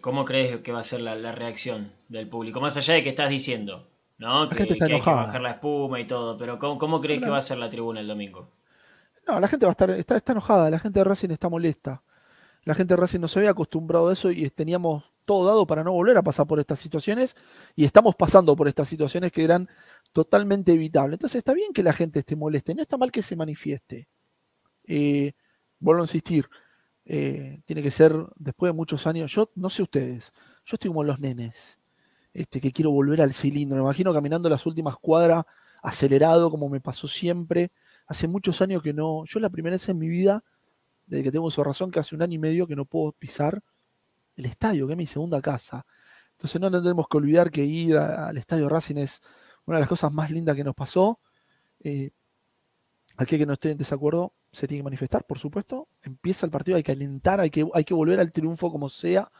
[0.00, 2.60] ¿Cómo crees que va a ser la, reacción del público?
[2.60, 3.86] Más allá de que estás diciendo,
[4.18, 4.48] ¿no?
[4.48, 7.58] que, hay que bajar la espuma y todo, pero ¿cómo, crees que va a ser
[7.58, 8.50] la tribuna el domingo?
[9.28, 12.02] No, la gente va a estar, está, está enojada, la gente de Racing está molesta.
[12.64, 15.84] La gente de Racing no se había acostumbrado a eso y teníamos todo dado para
[15.84, 17.36] no volver a pasar por estas situaciones
[17.76, 19.68] y estamos pasando por estas situaciones que eran
[20.12, 21.16] totalmente evitables.
[21.16, 24.08] Entonces está bien que la gente esté molesta, no está mal que se manifieste.
[24.84, 25.32] Eh,
[25.78, 26.48] vuelvo a insistir,
[27.04, 30.32] eh, tiene que ser después de muchos años, yo no sé ustedes,
[30.64, 31.78] yo estoy como los nenes,
[32.32, 35.44] este, que quiero volver al cilindro, me imagino caminando las últimas cuadras
[35.82, 37.72] acelerado como me pasó siempre,
[38.06, 40.42] hace muchos años que no, yo la primera vez en mi vida,
[41.08, 43.62] desde que tengo su razón, que hace un año y medio que no puedo pisar
[44.36, 45.84] el estadio, que es mi segunda casa.
[46.32, 49.20] Entonces no tenemos que olvidar que ir al estadio Racing es
[49.64, 51.18] una de las cosas más lindas que nos pasó.
[51.80, 52.10] Eh,
[53.16, 55.88] aquel que no esté en desacuerdo se tiene que manifestar, por supuesto.
[56.02, 59.30] Empieza el partido, hay que alentar, hay que, hay que volver al triunfo como sea,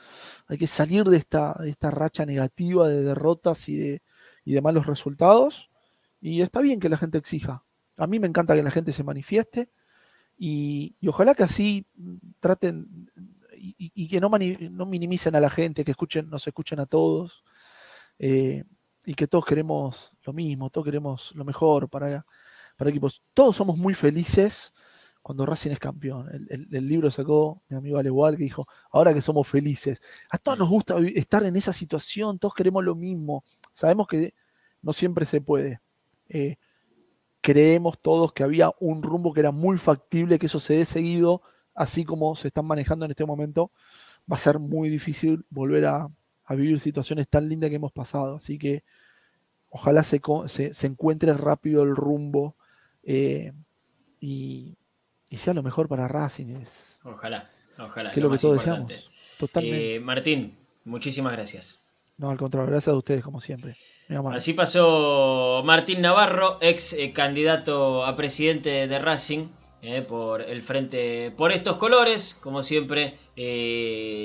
[0.49, 4.03] hay que salir de esta, de esta racha negativa de derrotas y de,
[4.45, 5.71] y de malos resultados.
[6.21, 7.65] Y está bien que la gente exija.
[7.97, 9.71] A mí me encanta que la gente se manifieste
[10.39, 11.87] y, ojalá que así
[12.39, 13.11] traten
[13.57, 14.31] y, que no,
[14.71, 17.43] no, minimicen a la gente, que escuchen, nos escuchen a todos
[18.21, 18.65] eh,
[19.05, 22.25] y que todos queremos lo mismo, todos queremos lo mejor para,
[22.77, 23.21] para equipos.
[23.35, 24.73] Todos somos muy felices
[25.23, 26.29] cuando Racing es campeón.
[26.49, 30.01] El, libro sacó mi amigo Alegual que dijo, ahora que somos felices.
[30.31, 33.45] A todos nos gusta estar en esa situación, todos queremos lo mismo.
[33.73, 34.35] Sabemos que
[34.83, 35.81] no siempre se puede.
[36.29, 36.57] Eh,
[37.49, 41.41] creemos todos que había un rumbo que era muy factible, que eso se dé seguido,
[41.75, 43.73] así como se están manejando en este momento,
[44.31, 46.11] va a ser muy difícil volver a,
[46.51, 48.37] vivir situaciones tan lindas que hemos pasado.
[48.37, 48.85] Así que
[49.71, 50.21] ojalá se,
[50.83, 52.55] encuentre rápido el rumbo
[53.03, 53.55] eh,
[54.21, 54.77] y,
[55.33, 56.55] sea lo mejor para Racing.
[57.03, 58.11] ojalá, ojalá.
[58.11, 58.93] Que es lo, que todos deseamos.
[59.39, 59.95] Totalmente.
[59.95, 61.83] Eh, Martín, muchísimas gracias.
[62.19, 63.75] No, al contrario, gracias a ustedes como siempre.
[64.33, 69.49] Así pasó Martín Navarro, ex eh, candidato a presidente de Racing,
[69.83, 73.19] eh, por el frente, por estos colores, como siempre.
[73.37, 74.17] Eh,